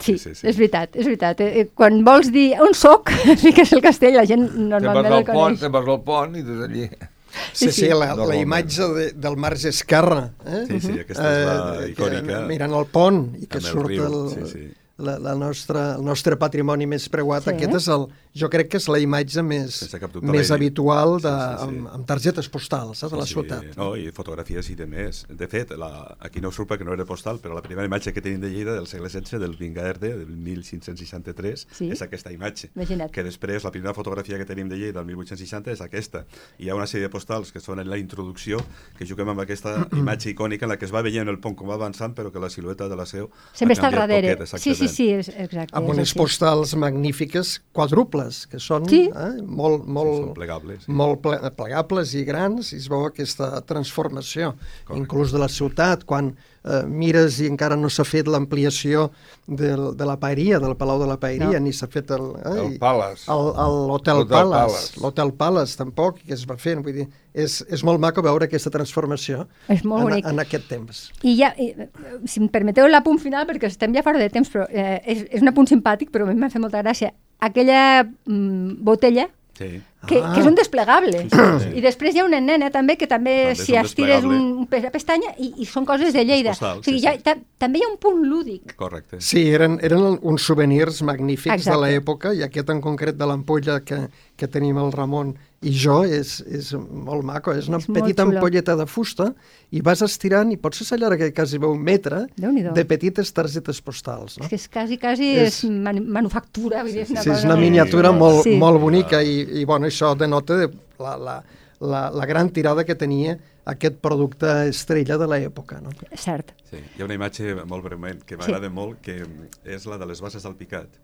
Sí, 0.00 0.14
sí, 0.16 0.30
sí. 0.34 0.46
és 0.48 0.56
veritat, 0.56 0.94
és 0.96 1.04
veritat. 1.04 1.40
Eh, 1.44 1.48
eh, 1.60 1.66
Quan 1.76 1.98
vols 2.06 2.30
dir 2.32 2.54
on 2.64 2.72
soc, 2.72 3.10
fiques 3.42 3.74
el 3.76 3.82
castell, 3.84 4.14
la 4.16 4.24
gent 4.24 4.46
Te 4.48 4.56
vas 4.56 4.70
normalment 4.72 5.12
al 5.12 5.18
el 5.18 5.26
pont, 5.26 5.36
coneix. 5.36 5.60
te 5.60 5.68
vas 5.74 5.90
al 5.92 5.98
pont 6.06 6.36
i 6.40 6.44
des 6.46 6.60
d'allí... 6.62 6.86
Sí, 6.90 7.66
Sí, 7.66 7.66
sí, 7.66 7.72
sí. 7.84 7.88
la, 7.92 8.08
la 8.16 8.34
imatge 8.40 8.86
de, 8.96 9.04
del 9.12 9.36
marge 9.36 9.68
esquerre. 9.68 10.30
Eh? 10.46 10.62
Sí, 10.70 10.80
sí, 10.86 10.94
aquesta 11.04 11.28
és 11.28 11.44
la 11.46 11.58
Eh, 11.84 11.90
icònica. 11.92 12.40
Mirant 12.48 12.72
el 12.80 12.88
pont 12.90 13.20
i 13.38 13.44
que 13.46 13.60
el 13.60 13.68
surt 13.68 13.86
riu, 13.92 14.06
el, 14.08 14.16
sí, 14.32 14.48
sí. 14.50 14.64
La, 15.00 15.18
la 15.18 15.34
nostra, 15.34 15.96
el 15.96 16.04
nostre 16.04 16.36
patrimoni 16.36 16.86
més 16.86 17.08
preuat. 17.08 17.44
Sí. 17.46 17.50
Aquest 17.54 17.74
és 17.80 17.88
el, 17.88 18.06
jo 18.36 18.48
crec 18.52 18.68
que 18.70 18.76
és 18.80 18.86
la 18.92 18.98
imatge 19.02 19.42
més, 19.42 19.80
dubte, 19.90 20.20
més 20.30 20.50
habitual 20.54 21.16
de, 21.20 21.30
Sí, 21.30 21.46
sí, 21.50 21.56
sí. 21.56 21.68
Amb, 21.80 21.88
amb 21.96 22.06
targetes 22.06 22.48
postals 22.52 23.02
eh, 23.02 23.08
de 23.10 23.16
la 23.20 23.26
ciutat. 23.26 23.70
No, 23.76 23.94
i 23.96 24.10
fotografies 24.14 24.68
i 24.70 24.76
de 24.78 24.86
més. 24.86 25.24
De 25.30 25.48
fet, 25.50 25.72
la, 25.78 26.16
aquí 26.20 26.40
no 26.44 26.52
surt 26.52 26.68
perquè 26.70 26.84
no 26.86 26.92
era 26.94 27.06
postal, 27.08 27.40
però 27.42 27.54
la 27.56 27.62
primera 27.64 27.86
imatge 27.88 28.12
que 28.12 28.20
tenim 28.22 28.40
de 28.44 28.50
Lleida 28.52 28.74
del 28.76 28.86
segle 28.86 29.08
XVI, 29.10 29.38
del 29.42 29.56
Vingaerde, 29.56 30.12
del 30.20 30.36
1563, 30.36 31.66
Sí. 31.72 31.90
és 31.90 32.02
aquesta 32.02 32.32
imatge. 32.32 32.70
Imagina't. 32.76 33.10
Que 33.12 33.22
després, 33.24 33.64
la 33.64 33.70
primera 33.72 33.94
fotografia 33.94 34.38
que 34.38 34.44
tenim 34.46 34.68
de 34.68 34.76
Lleida, 34.76 35.00
del 35.00 35.06
1860, 35.16 35.70
és 35.72 35.80
aquesta. 35.80 36.24
I 36.58 36.66
hi 36.66 36.70
ha 36.70 36.74
una 36.76 36.86
sèrie 36.86 37.08
de 37.08 37.12
postals 37.12 37.52
que 37.52 37.60
són 37.60 37.80
en 37.80 37.88
la 37.90 37.98
introducció, 37.98 38.60
que 38.98 39.06
juguem 39.06 39.28
amb 39.32 39.40
aquesta 39.44 39.74
imatge 40.02 40.30
icònica 40.34 40.66
en 40.66 40.74
la 40.74 40.78
que 40.78 40.86
es 40.88 40.94
va 40.94 41.02
veient 41.02 41.28
el 41.28 41.40
pont 41.40 41.56
com 41.56 41.68
va 41.70 41.74
avançant, 41.78 42.14
però 42.14 42.30
que 42.32 42.38
la 42.42 42.50
silueta 42.50 42.88
de 42.88 42.96
la 42.96 43.06
seu 43.06 43.30
Sempre 43.54 43.74
està 43.74 43.88
al 43.90 43.96
darrere. 43.98 44.36
poquet, 44.36 44.60
sí, 44.60 44.74
sí. 44.74 44.88
Sí, 44.94 45.08
és, 45.14 45.28
exacte. 45.28 45.74
amb 45.78 45.88
unes 45.92 46.12
postals 46.14 46.74
magnífiques 46.74 47.60
quadruples, 47.72 48.46
que 48.50 48.58
són 48.62 48.88
Sí. 48.88 49.02
eh, 49.08 49.42
molt, 49.42 49.86
molt, 49.86 50.14
són 50.26 50.34
plegables, 50.34 50.84
sí. 50.84 50.92
molt 50.92 51.22
ple, 51.22 51.38
plegables 51.56 52.14
i 52.14 52.24
grans, 52.24 52.72
i 52.72 52.76
es 52.76 52.88
veu 52.88 53.06
aquesta 53.06 53.60
transformació, 53.62 54.54
Correcte. 54.84 54.98
inclús 55.02 55.32
de 55.32 55.38
la 55.38 55.48
ciutat, 55.48 56.04
quan 56.04 56.34
eh, 56.64 56.82
mires 56.86 57.38
i 57.40 57.46
encara 57.48 57.76
no 57.76 57.88
s'ha 57.88 58.04
fet 58.04 58.26
l'ampliació 58.28 59.10
del, 59.46 59.96
de 59.96 60.06
la 60.06 60.16
paeria, 60.20 60.58
del 60.60 60.76
Palau 60.76 60.98
de 61.00 61.06
la 61.08 61.16
Paeria, 61.20 61.58
No. 61.58 61.64
ni 61.64 61.72
s'ha 61.72 61.86
fet 61.88 62.10
el... 62.10 62.26
Eh, 62.44 62.58
El 62.66 62.72
i- 62.74 62.78
Palace. 62.78 63.24
el- 63.32 63.52
el- 63.64 63.78
L'Hotel 63.90 64.26
Palace, 64.28 65.00
l'Hotel 65.00 65.32
Palace 65.34 65.76
tampoc, 65.78 66.18
que 66.26 66.34
es 66.34 66.44
va 66.46 66.56
fent, 66.60 66.82
vull 66.84 66.94
dir, 67.00 67.08
és, 67.34 67.60
és 67.68 67.82
molt 67.86 68.00
maco 68.00 68.22
veure 68.22 68.44
aquesta 68.46 68.70
transformació 68.70 69.46
És 69.68 69.84
molt 69.84 70.02
en, 70.02 70.08
bonic. 70.10 70.26
en 70.26 70.38
aquest 70.44 70.68
temps. 70.68 71.02
I 71.22 71.36
ja, 71.38 71.52
eh, 71.56 71.88
si 72.26 72.40
em 72.40 72.48
permeteu 72.48 72.86
l'apunt 72.88 73.18
final, 73.22 73.46
perquè 73.48 73.66
estem 73.70 73.94
ja 73.94 74.02
fora 74.02 74.18
de 74.18 74.28
temps, 74.30 74.48
però 74.52 74.66
eh, 74.70 75.00
és, 75.06 75.24
és 75.30 75.42
un 75.42 75.48
apunt 75.48 75.68
simpàtic, 75.70 76.10
però 76.10 76.26
a 76.26 76.32
mi 76.32 76.38
m'ha 76.38 76.50
fet 76.50 76.60
molta 76.62 76.82
gràcia. 76.82 77.12
Aquella 77.40 78.04
mm, 78.04 78.82
botella 78.84 79.28
Sí. 79.60 79.80
Que, 80.06 80.16
Ah. 80.22 80.32
que 80.34 80.40
és 80.40 80.46
un 80.46 80.54
desplegable. 80.54 81.22
Sí, 81.22 81.28
sí, 81.30 81.64
sí. 81.64 81.78
I 81.78 81.80
després 81.84 82.14
hi 82.14 82.20
ha 82.20 82.24
una 82.24 82.40
nena 82.40 82.70
també 82.70 82.96
que 82.96 83.06
també, 83.06 83.34
També 83.44 83.50
és 83.52 83.58
si 83.66 83.76
estires 83.76 84.24
un, 84.24 84.34
un 84.62 84.66
pes 84.66 84.82
de 84.82 84.90
pestanya 84.90 85.34
i, 85.38 85.52
i 85.58 85.66
són 85.66 85.84
coses 85.84 86.12
de 86.12 86.24
Lleida. 86.24 86.50
postals, 86.54 86.80
o 86.80 86.82
sigui, 86.88 87.00
sí, 87.00 87.08
sí. 87.18 87.22
ta, 87.22 87.36
també 87.58 87.78
hi 87.80 87.82
ha 87.84 87.90
un 87.92 87.98
punt 87.98 88.24
lúdic. 88.24 88.74
Correcte. 88.76 89.20
Sí, 89.20 89.48
eren, 89.50 89.78
eren 89.82 90.18
uns 90.22 90.42
souvenirs 90.42 91.02
magnífics 91.02 91.54
Exacte. 91.66 91.76
de 91.76 91.84
l'època 92.00 92.34
i 92.34 92.42
aquest 92.42 92.70
en 92.70 92.80
concret 92.80 93.16
de 93.16 93.26
l'ampolla 93.26 93.80
que, 93.84 94.08
que 94.36 94.48
tenim 94.48 94.78
el 94.78 94.90
Ramon 94.92 95.34
i 95.60 95.74
jo 95.76 95.98
és, 96.08 96.38
és 96.48 96.72
molt 96.72 97.22
maco. 97.22 97.52
És 97.52 97.68
una 97.68 97.76
És 97.76 97.86
petita 97.86 98.22
ampolleta 98.24 98.74
de 98.76 98.86
fusta 98.88 99.34
i 99.76 99.82
vas 99.84 100.00
estirant 100.00 100.50
i 100.50 100.56
pot 100.56 100.72
ser 100.74 100.86
sa 100.88 100.96
llarga 100.96 101.28
quasi 101.36 101.58
veu 101.60 101.74
un 101.74 101.82
metre 101.84 102.22
de 102.34 102.84
petites 102.88 103.30
targetes 103.36 103.82
postals. 103.84 104.38
És 104.38 104.40
No? 104.40 104.48
que 104.48 104.56
és 104.56 104.68
quasi, 104.72 104.96
quasi 104.96 105.28
És- 105.36 105.64
és, 105.64 105.70
man, 105.70 106.00
manufactura. 106.08 106.80
Vull 106.82 106.92
dir, 106.94 107.02
és 107.02 107.10
una 107.10 107.20
Sí, 107.22 107.28
és 107.30 107.44
una 107.44 107.56
miniatura 107.56 108.08
Sí. 108.08 108.16
molt, 108.16 108.42
Sí. 108.44 108.56
molt 108.56 108.80
bonica 108.80 109.22
i, 109.22 109.60
i 109.60 109.64
bueno, 109.66 109.86
això 109.90 110.14
denota 110.18 110.56
de 110.58 110.70
la, 111.02 111.16
la, 111.18 111.36
la, 111.80 112.02
la 112.14 112.28
gran 112.28 112.50
tirada 112.54 112.84
que 112.88 112.96
tenia 112.98 113.36
aquest 113.70 113.98
producte 114.02 114.50
estrella 114.70 115.18
de 115.20 115.28
l'època. 115.30 115.80
No? 115.84 115.92
Cert. 116.18 116.54
Sí, 116.70 116.80
hi 116.80 117.02
ha 117.02 117.06
una 117.06 117.18
imatge 117.18 117.54
molt 117.68 117.84
breument 117.86 118.24
que 118.26 118.38
m'agrada 118.40 118.70
sí. 118.70 118.74
molt, 118.74 119.00
que 119.04 119.20
és 119.64 119.86
la 119.90 119.98
de 120.00 120.08
les 120.10 120.22
bases 120.22 120.46
del 120.46 120.56
Picat. 120.58 120.98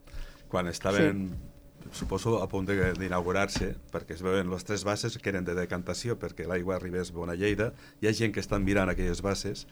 Quan 0.51 0.69
estaven, 0.71 1.27
sí. 1.27 1.56
Suposo, 1.91 2.41
a 2.43 2.47
punt 2.47 2.67
de- 2.67 2.93
d'inaugurar-se, 2.93 3.75
perquè 3.91 4.15
es 4.15 4.21
veuen 4.21 4.49
les 4.49 4.63
tres 4.63 4.83
bases 4.83 5.17
que 5.17 5.29
eren 5.29 5.45
de 5.45 5.53
decantació 5.55 6.17
perquè 6.19 6.47
l'aigua 6.47 6.75
arribés 6.75 7.11
bona 7.11 7.35
Lleida, 7.35 7.73
hi 8.01 8.07
ha 8.07 8.13
gent 8.13 8.33
que 8.33 8.39
estan 8.39 8.63
mirant 8.63 8.89
aquelles 8.89 9.21
bases 9.21 9.67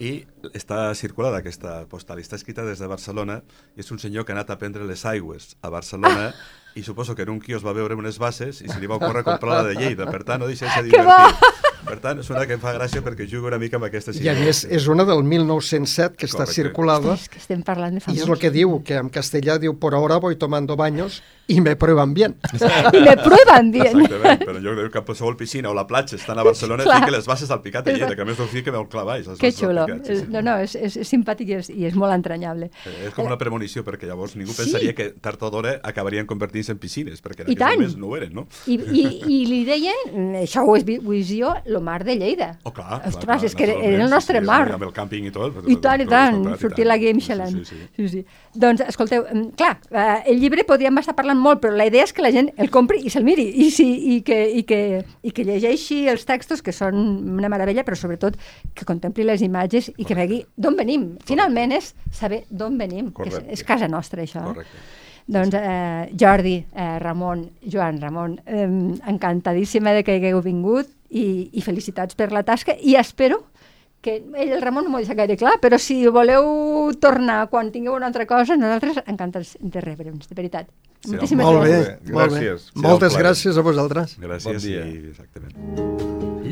i 0.00 0.24
està 0.54 0.94
circulada 0.96 1.38
aquesta 1.38 1.84
postal, 1.86 2.18
i 2.18 2.22
està 2.22 2.34
escrita 2.36 2.64
des 2.64 2.78
de 2.80 2.86
Barcelona, 2.88 3.42
i 3.76 3.80
és 3.80 3.90
un 3.92 3.98
senyor 4.00 4.24
que 4.24 4.32
ha 4.32 4.36
anat 4.36 4.50
a 4.50 4.58
prendre 4.58 4.84
les 4.84 5.04
aigües 5.04 5.56
a 5.62 5.68
Barcelona, 5.68 6.32
Ah. 6.32 6.34
i 6.74 6.82
suposo 6.82 7.14
que 7.14 7.22
en 7.22 7.28
un 7.28 7.38
quios 7.38 7.60
va 7.64 7.74
veure 7.76 7.94
unes 7.94 8.16
bases 8.18 8.62
i 8.62 8.68
se 8.68 8.80
li 8.80 8.86
va 8.88 8.96
ocórrer 8.96 9.22
comprar 9.22 9.62
la 9.62 9.68
de 9.68 9.74
Lleida, 9.76 10.06
per 10.10 10.24
tant, 10.24 10.40
no 10.40 10.46
deixa 10.48 10.64
de 10.80 10.82
divertit. 10.88 11.36
Per 11.84 11.98
tant, 12.00 12.18
és 12.22 12.30
una 12.30 12.46
que 12.46 12.54
em 12.54 12.60
fa 12.62 12.72
gràcia 12.72 13.02
perquè 13.04 13.26
jugo 13.28 13.48
una 13.50 13.58
mica 13.58 13.76
amb 13.76 13.84
aquesta 13.84 14.12
I 14.16 14.28
a 14.30 14.34
més, 14.38 14.62
és 14.64 14.86
una 14.88 15.04
del 15.04 15.20
1907 15.24 16.16
que 16.16 16.26
està 16.26 16.46
Correcte. 16.46 16.54
circulada 16.54 17.14
És 17.18 17.28
que 17.28 17.38
estem 17.42 17.60
parlant 17.66 17.92
de 17.92 17.98
i 17.98 18.00
famós. 18.06 18.22
és 18.22 18.28
el 18.28 18.38
que 18.38 18.50
diu, 18.54 18.82
que 18.86 18.94
en 18.96 19.10
castellà 19.10 19.58
diu 19.58 19.74
por 19.78 19.92
ahora 19.94 20.16
voy 20.16 20.36
tomando 20.36 20.76
baños 20.76 21.22
y 21.48 21.60
me 21.60 21.76
prueban 21.76 22.14
bien. 22.14 22.36
I 22.92 23.00
me 23.00 23.16
prueben 23.16 23.70
bien. 23.72 24.00
Exactament, 24.00 24.40
però 24.44 24.56
en 24.56 24.62
lloc 24.64 24.76
de 24.78 24.90
que 24.90 25.02
qualsevol 25.02 25.36
piscina 25.36 25.70
o 25.70 25.74
la 25.74 25.86
platja 25.86 26.16
estan 26.16 26.38
a 26.38 26.42
Barcelona, 26.42 26.84
Clar. 26.84 27.00
fica 27.00 27.10
les 27.10 27.26
bases 27.26 27.50
al 27.50 27.60
Picat 27.62 27.86
Lleida, 27.86 28.14
que 28.14 28.22
a 28.22 28.24
més 28.24 28.38
molt 28.38 28.88
clar 28.90 29.04
baix. 29.04 29.26
les 29.26 29.38
Que 29.38 29.50
xulo. 29.52 29.84
Picat, 29.86 30.06
sí, 30.06 30.16
sí. 30.20 30.26
No, 30.30 30.40
no, 30.42 30.56
és, 30.58 30.74
és, 30.76 30.96
és 30.96 31.08
simpàtic 31.12 31.48
i 31.48 31.54
és, 31.58 31.70
i 31.70 31.84
és 31.86 31.94
molt 31.94 32.12
entranyable. 32.14 32.70
Eh, 32.86 33.08
És 33.08 33.14
com 33.14 33.26
una 33.26 33.36
premonició, 33.38 33.84
perquè 33.84 34.06
llavors 34.06 34.36
ningú 34.36 34.52
Sí. 34.52 34.62
pensaria 34.62 34.94
que 34.94 35.10
tard 35.20 35.42
o 35.42 35.50
d'hora 35.50 35.80
acabarien 35.82 36.26
convertint-se 36.26 36.72
en 36.72 36.78
piscines, 36.78 37.22
perquè 37.22 37.42
en 37.44 37.50
I 37.50 37.54
aquells 37.54 37.76
moments 37.76 37.96
no 37.96 38.06
ho 38.06 38.16
eren, 38.16 38.32
no? 38.34 38.46
I, 38.66 38.74
i, 38.74 39.04
i 39.26 39.46
li 39.46 39.64
deien, 39.64 40.34
això 40.42 40.62
ho 40.66 40.76
és 40.76 40.84
vi- 40.84 40.98
visió, 40.98 41.54
lo 41.66 41.80
mar 41.80 42.04
de 42.04 42.16
Lleida. 42.16 42.58
Oh, 42.62 42.72
clar, 42.72 43.02
Ostres, 43.06 43.16
clar, 43.24 43.38
clar, 43.38 43.44
és 43.44 43.54
que 43.54 43.64
era, 43.64 43.74
el 44.04 44.08
nostre 44.10 44.38
sí, 44.40 44.46
mar. 44.46 44.70
Amb 44.72 44.82
el 44.84 44.92
càmping 44.92 45.26
i 45.26 45.30
tot. 45.32 45.54
I 45.66 45.76
tant, 45.76 46.00
i 46.00 46.06
tant, 46.06 46.42
i 46.54 46.58
sortir 46.58 46.86
la 46.86 46.96
Game 46.98 47.20
Sí, 47.20 47.26
Xelan. 47.26 47.50
Sí, 47.50 47.64
sí, 47.64 47.76
sí, 47.96 48.08
sí. 48.08 48.24
Doncs, 48.54 48.80
escolteu, 48.86 49.24
mm, 49.32 49.50
clar, 49.56 49.78
eh, 49.90 50.22
el 50.32 50.40
llibre 50.40 50.64
podríem 50.64 50.96
estar 50.98 51.14
parlant 51.14 51.31
molt, 51.38 51.60
però 51.62 51.74
la 51.76 51.86
idea 51.88 52.04
és 52.04 52.12
que 52.12 52.24
la 52.24 52.32
gent 52.34 52.50
el 52.60 52.70
compri 52.72 53.02
i 53.06 53.12
se'l 53.12 53.24
miri, 53.26 53.44
i, 53.64 53.68
sí, 53.74 53.86
i, 54.16 54.20
que, 54.26 54.38
i, 54.50 54.64
que, 54.68 54.80
i 55.22 55.32
que 55.34 55.44
llegeixi 55.46 56.02
els 56.12 56.26
textos, 56.28 56.62
que 56.62 56.74
són 56.74 56.98
una 57.36 57.50
meravella, 57.52 57.84
però 57.86 57.98
sobretot 57.98 58.38
que 58.74 58.88
contempli 58.88 59.26
les 59.28 59.44
imatges 59.44 59.92
i 59.96 60.08
que 60.08 60.16
vegi 60.18 60.42
d'on 60.56 60.78
venim. 60.78 61.12
Finalment 61.28 61.76
és 61.78 61.92
saber 62.12 62.44
d'on 62.50 62.76
venim, 62.80 63.12
que 63.12 63.28
és, 63.28 63.36
Correcte. 63.36 63.52
és 63.52 63.64
casa 63.68 63.88
nostra, 63.88 64.26
això. 64.26 64.44
Correcte. 64.48 64.84
Doncs 65.32 65.54
eh, 65.54 66.10
Jordi, 66.18 66.56
eh, 66.74 66.98
Ramon, 66.98 67.44
Joan, 67.62 68.00
Ramon, 68.02 68.40
eh, 68.44 68.66
encantadíssima 69.06 69.92
de 69.94 70.02
que 70.02 70.18
hagueu 70.18 70.42
vingut 70.42 70.90
i, 71.08 71.50
i 71.52 71.62
felicitats 71.62 72.16
per 72.18 72.32
la 72.32 72.42
tasca 72.42 72.74
i 72.80 72.96
espero 72.98 73.44
que 74.02 74.16
ell, 74.18 74.52
el 74.52 74.60
Ramon, 74.60 74.84
no 74.84 74.90
m'ho 74.90 74.98
deixa 74.98 75.14
gaire 75.14 75.36
clar, 75.38 75.54
però 75.62 75.78
si 75.78 76.00
voleu 76.10 76.90
tornar 77.00 77.46
quan 77.48 77.70
tingueu 77.72 77.94
una 77.94 78.08
altra 78.10 78.26
cosa, 78.26 78.56
nosaltres 78.58 78.98
encantats 79.06 79.56
de 79.60 79.80
rebre'ns, 79.80 80.28
de 80.28 80.34
veritat. 80.34 80.66
Sí, 81.02 81.10
Moltíssimes 81.14 81.46
Molt 81.46 81.62
bé, 81.62 81.70
gràcies. 81.70 81.86
gràcies. 81.86 82.12
molt 82.12 82.32
bé. 82.32 82.38
Gràcies. 82.38 82.68
Un 82.76 82.82
Moltes 82.82 83.16
gràcies 83.16 83.56
a 83.58 83.62
vosaltres. 83.62 84.18
Gràcies, 84.20 84.44
Bon 84.44 84.58
dia. 84.62 84.84
i 84.86 85.08
exactament. 85.14 85.54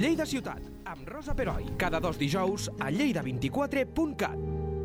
Lleida 0.01 0.25
Ciutat, 0.27 0.63
amb 0.87 1.07
Rosa 1.09 1.35
Peroi, 1.35 1.67
cada 1.77 2.01
dos 2.01 2.17
dijous 2.19 2.71
a 2.81 2.91
lleida24.cat. 2.91 4.80